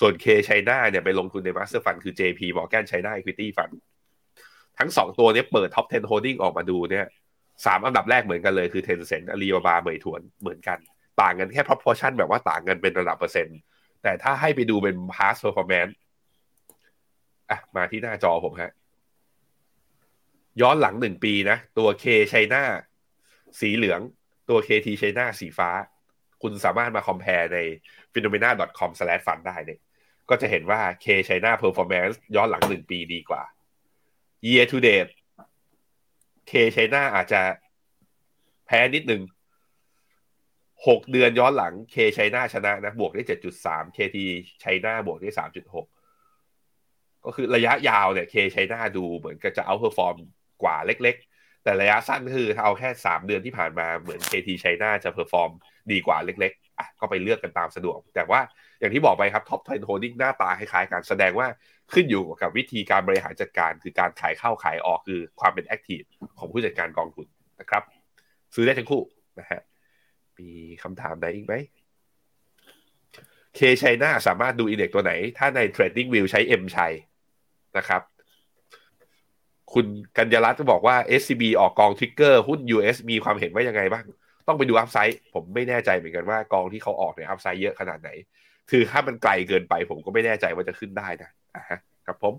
[0.00, 3.74] ส่วน K China เนี่ยไปลงทุนใน Master Fund คือ JP Morgan China Equity Fund
[4.78, 7.06] ทั้งสองตัวเนี้เปิด Top 10 Holding ออกมาดูเนี่ย
[7.66, 10.78] สามอันดับแรกเหมือนกันเลยคือ Tencent Alibaba เหมยถวนเหมือนกัน
[11.20, 13.58] ต่างกันแค่ proportion แบบว่าต่างกันเป็นระดับเปอร์เซ็นต์
[14.02, 15.94] แต่ถ้าให้ไปดูเป็น past performance
[17.50, 18.72] อะมาที่หน้าจอผมฮะ
[20.60, 22.62] ย้อนหลังหนึ่งปีนะ ตัว K China
[23.60, 24.00] สีเหลือง
[24.48, 25.70] ตัว KT China สีฟ้า
[26.42, 27.58] คุณสามารถมา compare ใน
[28.12, 29.80] phenomena.com/fund ได้เนี่ย
[30.30, 33.42] ก็จะเห็นว่า K China performance ย้อนหลังหนึ่งปีดีกว่า
[34.46, 35.10] year to date
[36.48, 37.40] K China อาจจะ
[38.66, 39.22] แพ้นิดหนึ่ง
[40.86, 44.18] หกเดือนย้อนหลัง K China ชนะนะ บวกได้เจ็ดจุดสาม KT
[44.62, 45.86] China บวกได้สามจุดหก
[47.24, 50.16] ก็คือระยะยาวเนี่ย K China ดูเหมือนกับจะ outperform
[50.62, 55.50] กว่าเล็ก ๆ แต่ระยะสั้นคือถ้าเอาแค่สามเดือนที่ผ่านมาเหมือน KT China จะ perform
[55.92, 58.40] ดีกว่าเล็ก ๆอะก็ไปเลือกกันตามสะดวก แต่ว่า
[58.80, 61.48] อย่างที่บอกไปครับ Top 10 Holding หน้าตาคล้ายๆกันแสดงว่า
[61.92, 66.00] ขึ้นอยู่กับวิธีการบริหารจัดการ คือการขายเข้าขายออกคือความเป็น active
[66.38, 67.26] ของผู้จัดการกองทุน
[67.60, 67.82] นะครับ
[68.54, 69.02] ซื้อได้ทั้งคู่
[69.38, 69.60] นะฮะ
[70.38, 70.50] มี
[70.82, 71.54] คำถามไหนอีกไหม
[73.58, 76.92] K China สามารถดูอินเด็กตัวไหน ถ้าใน Trading View ใช้ M ชัย
[77.78, 78.02] นะครับ
[79.74, 79.86] คุณ
[80.18, 84.04] กัญญารัตน์ก็บอกว่า SCB ออกกองทริกเกอร์หุ้น US มีความเห็นว่ายังไงบ้าง
[84.46, 88.10] ต้องไปดูอัพไซด์ผมไม่แน่ใจเหมือนกันว่ากองที่เขาออกเนี่ยอัพไซด์เยอะขนาดไหน
[88.70, 91.30] คือถ้ามันไกลเกินไปผมก็ไม่แน่ใจว่าจะขึ้นได้นะ
[92.06, 92.34] ครับผม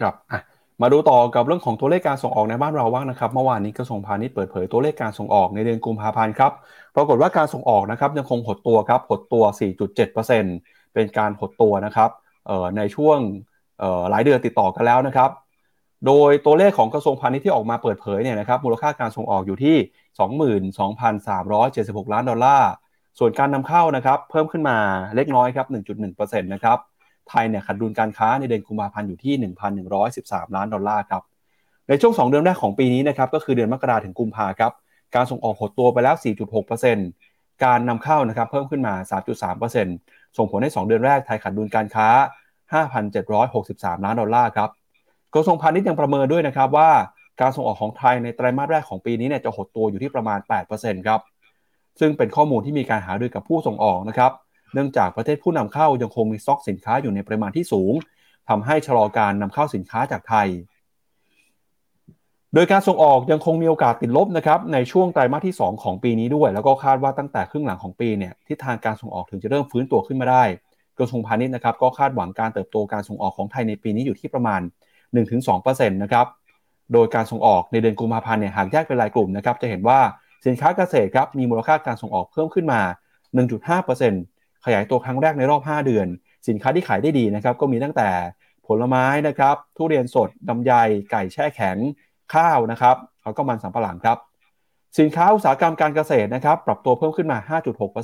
[0.00, 0.14] ครับ
[0.82, 6.52] มาดูต่อกับเรื่องของตัวเลขการส่งออกในบ้านเราบ้างนะครับ เมื่อวานนี้กระทรวงพาณิชย์เปิดเผยตัวเลขการส่งออกในเดือนกุมภาพันธ์ครับ
[6.96, 9.44] ปรากฏว่าการส่งออกนะครับยังคงหดตัวครับหดตัว
[10.18, 12.10] 4.7%เป็นการหดตัวนะครับ
[12.76, 13.18] ในช่วง
[14.10, 15.30] หลายเดือนติดต่อกันแล้วนะครับ
[16.06, 19.76] โดยตัวเลขของกระทรวงพาณิชย์ที่ออกมาเปิดเผยเนี่ยนะครับมูลค่าการส่งออกอยู่ที่
[21.24, 22.70] 22,376 ล้านดอลลาร์
[23.18, 24.76] ส่วนการนำเข้านะครับเพิ่มขึ้นมา
[25.16, 25.66] เล็กน้อยครับ
[26.04, 26.78] 1.1%นะครับ
[27.30, 29.34] ไทยเนี่ยขาดดุลการค้าในเดือนกุมภาพันธ์อยู่ที่
[29.94, 31.22] 1,113 ล้านดอลลาร์ครับ
[31.88, 34.72] ในช่วง 2 เดือนแรกของปีนี้นะครับก็คือเดือนมกราถึงกุมภาครับ
[35.14, 36.14] การส่งออกหดตัวไปแล้ว
[36.88, 38.94] 4.6%การนำเข้านะครับเพิ่มขึ้นมา
[39.66, 42.08] 3.3%ส่งผลให้ 2 เดือนแรกไทยขาดดุลการค้า
[42.86, 44.70] 5,763 ล้านดอลลาร์ครับ
[45.34, 46.90] กระทรวงพาณิชย์ยังประเมินด้วยนะครับว่า
[47.40, 50.38] การส่งออกของไทยในไตรมาสแรกของปีนี้เนี่ยจะหดตัวอยู่ที่ประมาณ
[50.72, 51.20] 8%ครับ
[52.00, 54.32] ซึ่งเป็นข้อมูลที่มีการหารือกับผู้ส่งออกนะครับ
[54.74, 57.94] เนื่องจากประเทศผู้นำเข้ายังคงมีสต็อกสินค้าอยู่ในปริมาณที่สูง
[58.48, 60.48] ทำให้ชะลอการนำเข้าสินค้าจากไทย
[62.54, 70.44] โดยการส่งออกยังคงมีโอกาสติดลบนะครับในช่วงไตรมาสที่ 2 ของปีนี้ด้วย แล้วก็คาดว่าตั้งแต่ครึ่งหลังของปีเนี่ยทิศทางการส่งออกถึงจะเริ่มฟื้นตัวขึ้นมาได้
[70.98, 74.60] กระทรวงพาณิชย์นะครับก็คาดหวังการเติบโตการส่งออกของไทยในปีนี้อยู่ที่ประมาณ
[75.26, 76.26] 1-2%นะครับ
[76.92, 80.00] โดยการส่งออกในเดือนกุมภาพันธ์เนี่ยหากแยกเป็นรายกลุ่มนะครับจะเห็นว่า
[80.46, 82.80] สินค้าเกษตรครับมีมูลค่าการส่งออกเพิ่มขึ้นมา
[83.38, 86.06] 1.5% ขยายตัวครั้งแรกในรอบ 5 เดือน
[86.48, 88.08] สินค้าที่ขายได้ดีนะครับก็มีตั้งแต่
[88.66, 90.72] ผลไม้นะครับ ทุเรียนสดลำไย
[91.10, 91.76] ไก่แช่แข็ง
[92.34, 94.18] ข้าวนะครับแล้วก็มันสำปะหลังครับ
[94.98, 97.38] สินค้าอุตสาหกรรมการเกษตรนะครับ ปรับตัวเพิ่มขึ้นมา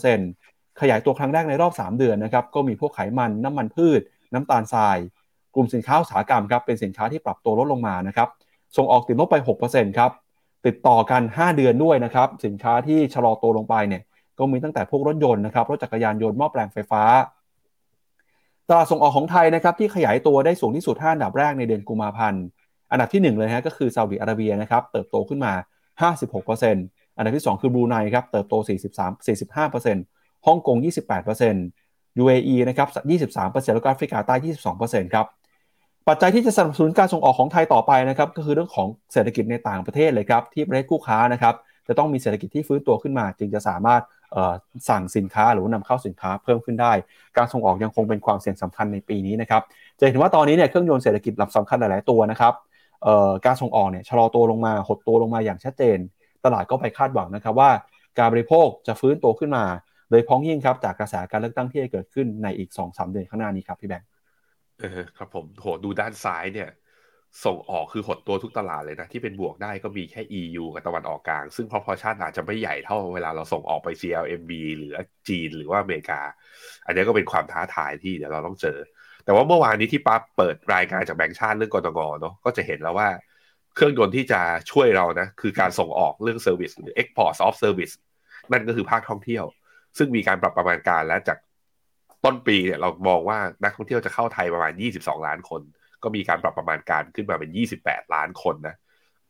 [0.06, 4.00] 5.6%ขยายตัวครั้งแรกในรอบ 3 เดือนนะครับก็มีพวกไขมันน้ำมันพืช
[4.32, 4.98] น้ำตาลทราย
[5.54, 8.28] กลุ่มสินค้าอุตสาหกรรมครับเป็นสินค้าที่ปรับตัวลดลงมานะครับ
[8.76, 9.36] ส่งออกติดลบไป
[9.66, 10.10] 6%ครับ
[10.66, 14.02] ติดต่อกัน 5 เดือนด้วยนะครับสินค้าที่ชะลอตัวลงไปเนี่ย
[14.38, 17.02] ก็มีตั้งแต่พวกรถยนต์นะครับรถจักรยานยนต์หม้อแปลงไฟฟ้า
[18.68, 22.44] ตลาดส่งออกของไทยนะครับที่ขยายตัวได้สูงที่สุด5อันดับแรกในเดือนกุมภาพันธ์
[22.90, 25.52] อันดับที่ 1 เลยฮะก็คือซาอุดิอาระเบียนะครับเติบโตขึ้นมา
[26.34, 28.54] 56%อันดับที่ 2 คือบรูไนครับเติบโต
[29.48, 30.76] 43 45%ฮ่องกง
[31.48, 32.88] 28% UAE นะครับ
[33.32, 34.34] 23%แล้วก็แอฟริกาใต้
[34.74, 35.26] 22%ครับ
[36.08, 41.54] ปัจจัยที่จะสนับสนุนการส่งออกของไทยต่อไปนะครับก็คือเรื่องของเศรษฐกิจในต่างประเทศเลยครับที่ประเทศคู่ค้านะครับ
[41.88, 44.02] จะต้องมีเศรษฐกิจที่ฟื้นตัวขึ้นมา จึงจะสามารถ
[44.88, 46.92] สั่งสินค้าหรือนำเข้าสินค้าเพิ่มขึ้นได้
[47.36, 49.62] การส่งออกยังคงเป็นความเสี่ยงสำคัญในปีนี้นะครับ
[49.98, 52.54] จะเห็นว่าตอนนี้เนี่ยเครื่องยนต์เศรษฐกิจลักสำคัญหลาย ๆ ตัวนะครับ
[53.46, 55.98] การส่งออกเนี่ยชะลอตัวลงมาหดตัวลงมาอย่างชัดเจน
[56.44, 57.70] ตลาดก็ไปคาดหวังนะครับว่า
[58.18, 59.64] การบริโภคจะฟื้นตัวขึ้นมา
[60.10, 64.08] โดยพ้องยิ่งครับจากกระแสการเลือกตั้งที่จะเกิดขึ้นในอีก2-3เดือนข้างหน้านี้ครับพี่แบงค์
[64.80, 66.68] เออครับผมโหดูด้านซ้ายเนี่ย
[67.44, 76.20] ส่งออกคือหดตัวทุกตลาดเลยนะ ที่เป็นบวกได้ก็มีแค่ EU กับตะวันออกกลาง ซึ่งพอพอชาติอาจจะไม่ใหญ่เท่าเวลาเราส่งออกไป CLMB หรือจีนหรือว่าอเมริกา
[76.86, 78.78] อันนี้ก็เป็นความท้าทายที่เดี๋ยวเราต้องเจอ
[79.24, 83.08] แต่ว่าเมื่อวานนี้ที่ปั๊บเปิดรายงานจากแบงก์ชาติเรื่องกรงเนาะก็จะเห็นแล้วว่า
[83.74, 87.94] เครื่องยนต์ที่จะช่วยเรานะคือการส่งออกเรื่อง service หรือ export of service
[88.52, 89.44] นั่นก็คือภาคท่องเที่ยว
[89.98, 91.38] ซึ่งมีการปรับประมาณการแล้วจาก
[92.24, 95.62] ต้นปีเนี่ยเรามองว่านักท่องเที่ยวจะเข้าไทยประมาณ 22 ล้านคน
[96.04, 97.50] ก็มีการปรับประมาณการขึ้นมาเป็น
[97.82, 98.76] 28 ล้านคนนะ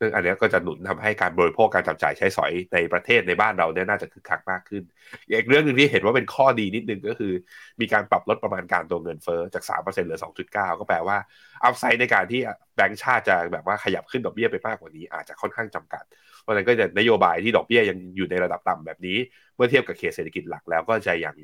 [0.00, 4.82] ซึ่งอันนี้ก็จะหนุนทำให้การบริโภคการจับจ่ายใช้สอยในประเทศในบ้านเราเนี่ยน่าจะคึกคักมากขึ้น
[5.30, 7.32] อีกเรื่องหนึ่งที่เห็นว่าเป็นข้อดีนิดนึงก็คือ
[7.80, 11.16] มีการปรับลดประมาณการตัวเงินเฟ้อจาก 3%เหลือ 2.9 ก็แปลว่า
[11.64, 12.40] อัพไซด์ในการที่
[12.76, 16.04] แบงก์ชาติจะแบบว่าขยับขึ้นดอกเบี้ยไปมากกว่านี้อาจจะค่อนข้างจำกัด
[16.42, 19.18] เพราะฉะนั้นก็จะนโยบายที่ดอกเบี้ยยังอยู่ในระดับต่ำแบบนี้
[19.56, 21.36] เมื่อเทียบกับเขตเศรษฐกิจหลักแล้วก็จะยัง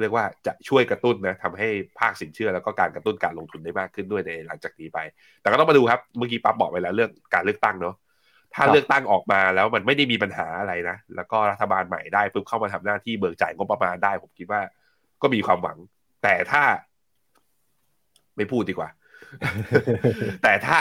[0.00, 1.68] เรียกว่าจะช่วยกระตุ้นนะทำให้
[2.00, 4.98] ภาคสินเชื่อแล้วก็การกระตุ้นการลงทุนได้มากขึ้นด้วยในหลังจากนี้ไป
[5.40, 7.94] แต่ก็ต้องมาดูครับเมื่อกี้ปั๊บบอกไปแล้วเรื่องการเลือกตั้งเนาะ
[8.54, 14.60] ถ้าเลือกตั้งออกมาแล้วมันไม่ได้มีปัญหาอะไรนะ แล้วก็รัฐบาลใหม่ได้ปุ๊บเข้ามาทำหน้าที่เบิกจ่ายงบประมาณได้ ผมคิดว่า
[15.22, 15.78] ก็มีความหวัง
[16.22, 16.62] แต่ถ้า
[18.36, 18.88] ไม่พูดดีกว่า
[20.42, 20.76] แต่ถ้า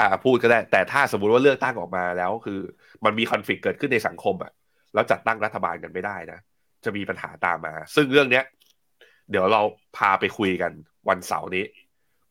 [0.00, 2.60] อ่าพูดก็ได้ แต่ถ้าสมมติว่าเลือกตั้งออกมาแล้วคือ
[3.04, 4.52] มันมีคอนฟ lict เกิดขึ้นในสังคมอะ
[4.94, 6.38] แล้วจัดตั้งรัฐบาลกันไม่ได้นะ
[6.84, 8.44] จะมีปัญหาตามมา ซึ่งเรื่องเนี้ย
[9.30, 9.62] เดี๋ยวเรา
[9.96, 10.72] พาไปคุยกัน
[11.08, 11.64] วันเสาร์นี้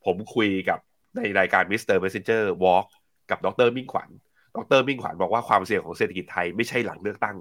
[0.04, 0.78] ผมคุยกับ
[1.16, 1.96] ในรายการ Mr.
[2.02, 2.86] Messenger Walk
[3.30, 4.08] กับดรมิ่งขวัญ
[4.56, 7.36] ดรมิ่งขวัญบอกว่าความเสี่ยงของเศรษฐกิจไทยไม่ใช่หลังเลือกตั้ง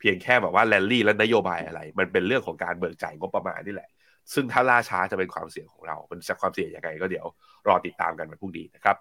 [0.00, 3.90] เพียงแค่แบบว่าแลนลี่และนโยบายอะไร มันเป็นเรื่องของการเบิกจ่ายงบประมาณนี่แหละ
[4.34, 7.26] ซึ่งถ้าล่าช้าจะเป็นความเสี่ยงของเราเป็นจะความเสี่ยงยังไงก็เดี๋ยว
[7.68, 8.96] รอติดตามกันวันพรุ่งนี้นะครับ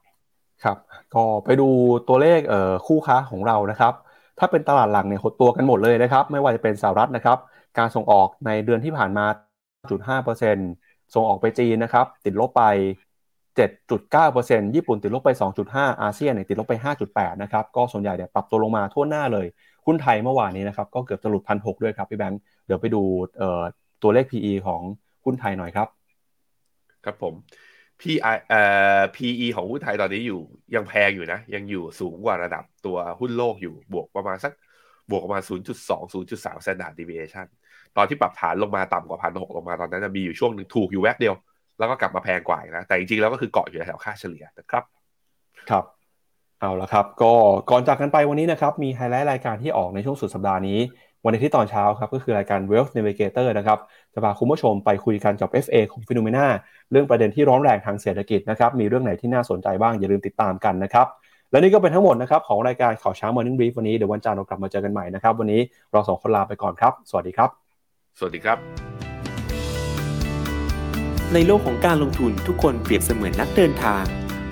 [0.64, 0.78] ครับ
[1.16, 1.70] ก็ไปดู
[2.08, 3.94] ตัวเลขเอ่อคู่ค้าของเรานะครับ
[4.40, 7.38] ถ้าเป็นตลาดหลังเนี่ยหดตัวกันหมดเลยนะครับ ไม่ว่าจะเป็นสหรัฐนะครับ
[7.78, 9.26] การส่งออกในเดือนที่ผ่านมา
[9.90, 12.64] 0.5%ส่งออกไปจีนนะครับ ติดลบไป
[13.58, 15.30] 7.9%ญี่ปุ่นติดลบไป
[15.66, 16.74] 2.5 อาเซียนเนี่ยติดลบไป
[17.10, 19.48] 5.8 นะครับ ก็ส่วนใหญ่เนี่ยปรับตัวลงมาทั่วหน้าเลย
[19.86, 23.02] หุ้นไทยเมื่อวานนี้นะครับ ก็เกือบจะหลุดพันหด้วยครับพี่แบงค์ เดี๋ยวไปดู
[24.04, 24.82] ตัวเลข PE ของ
[25.26, 25.88] หุ้นไทยหน่อยครับ
[27.06, 27.34] ครับผม
[28.02, 28.16] PE
[28.50, 28.62] เอ่
[29.00, 30.42] อ PE ของหุ้นไทยตอนนี้อยู่
[30.76, 34.54] ยังแพงอยู่นะ ยังอยู่สูงกว่าระดับตัวหุ้นโลกอยู่บวกประมาณสัก
[35.10, 35.50] บวกประมาณ 0.2
[36.14, 37.48] 0.3 standard deviation
[37.98, 41.36] ตอนที่ปรับฐานลงมาต่ำกว่าพันหกลงมาตอนนั้นจะมีอยู่ช่วงหนึ่งถูกอยู่แวบเดียว
[41.80, 44.84] แล้วก็กลับมาแพงกว่านะ แต่จริงๆแล้วก็คือเกาะอยู่แถวค่าเฉลี่ยนะครับ
[45.70, 45.86] ครับ
[46.62, 47.34] เอาละครับ ก็
[47.70, 50.80] ก่อนจากกันไปวันนี้นะครับ มีไฮไลท์รายการที่ออกในช่วงสุดสัปดาห์นี้
[51.26, 53.80] วันอาทิตย์ตอนเช้าครับก็คือรายการ Wealth Navigator นะครับ
[54.14, 56.48] จะพาคุณผู้ชมไปคุยกันกับ FA ของ p h e n o m e n a
[56.92, 61.08] เรื่องประเด็นที่ร้อนแรงทางเศรษฐกิจนะครับมีเรื่องไหนที่น่าสนใจบ้างอย่าลืมติดตามกันนะครับ
[61.52, 65.62] และนี่ก็เป็นทั้งหมดนะครับของรายการข่าวเช้า Morning Brief วันนี้เดี๋ยววันจันทร์เรากลับมาเจอกันใหม่นะครับวันนี้
[65.92, 67.50] เราสองคนลาไปก่อนครับ สวัสดีครับ
[68.20, 68.58] สวัสดีครับ
[71.34, 74.04] ในโลกของการลงทุนทุกคนเปรียบเสมือนนักเดินทาง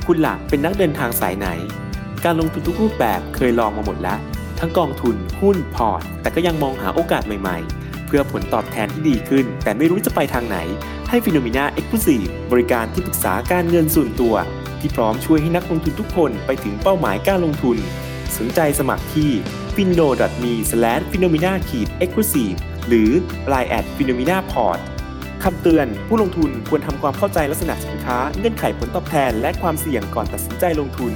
[0.07, 1.47] คุณล่ะเป็นนักเดินทางสายไหน
[2.25, 4.19] การลงทุนทุกรูปแบบเคยลองมาหมดแล้ว
[4.63, 10.57] ทั้งกองทุน หุ้น พอร์ต แต่ก็ยังมองหาโอกาสใหม่ๆ เพื่อผลตอบแทนที่ดีขึ้น แต่ไม่รู้จะไปทางไหน
[11.09, 14.35] ให้ FINNOMENA Exclusive บริการที่ปรึกษาการเงินส่วนตัว
[14.79, 17.77] ที่พร้อมช่วยให้นักลงทุนทุกคนไปถึงเป้าหมายการลงทุน
[18.37, 19.31] สนใจสมัครที่
[19.75, 20.07] f i n o
[20.43, 20.53] m e
[21.11, 21.57] f i n o m i n a e
[22.07, 22.57] x c l u s i v e
[22.87, 23.09] หรือ
[23.51, 24.79] line at f i n o m i n a p o r t
[25.43, 31.13] คำเตือน ผู้ลงทุนควรทำความเข้าใจลักษณะสินค้า เงื่อนไขผลตอบแทน และความเสี่ยงก่อนตัดสินใจลงทุน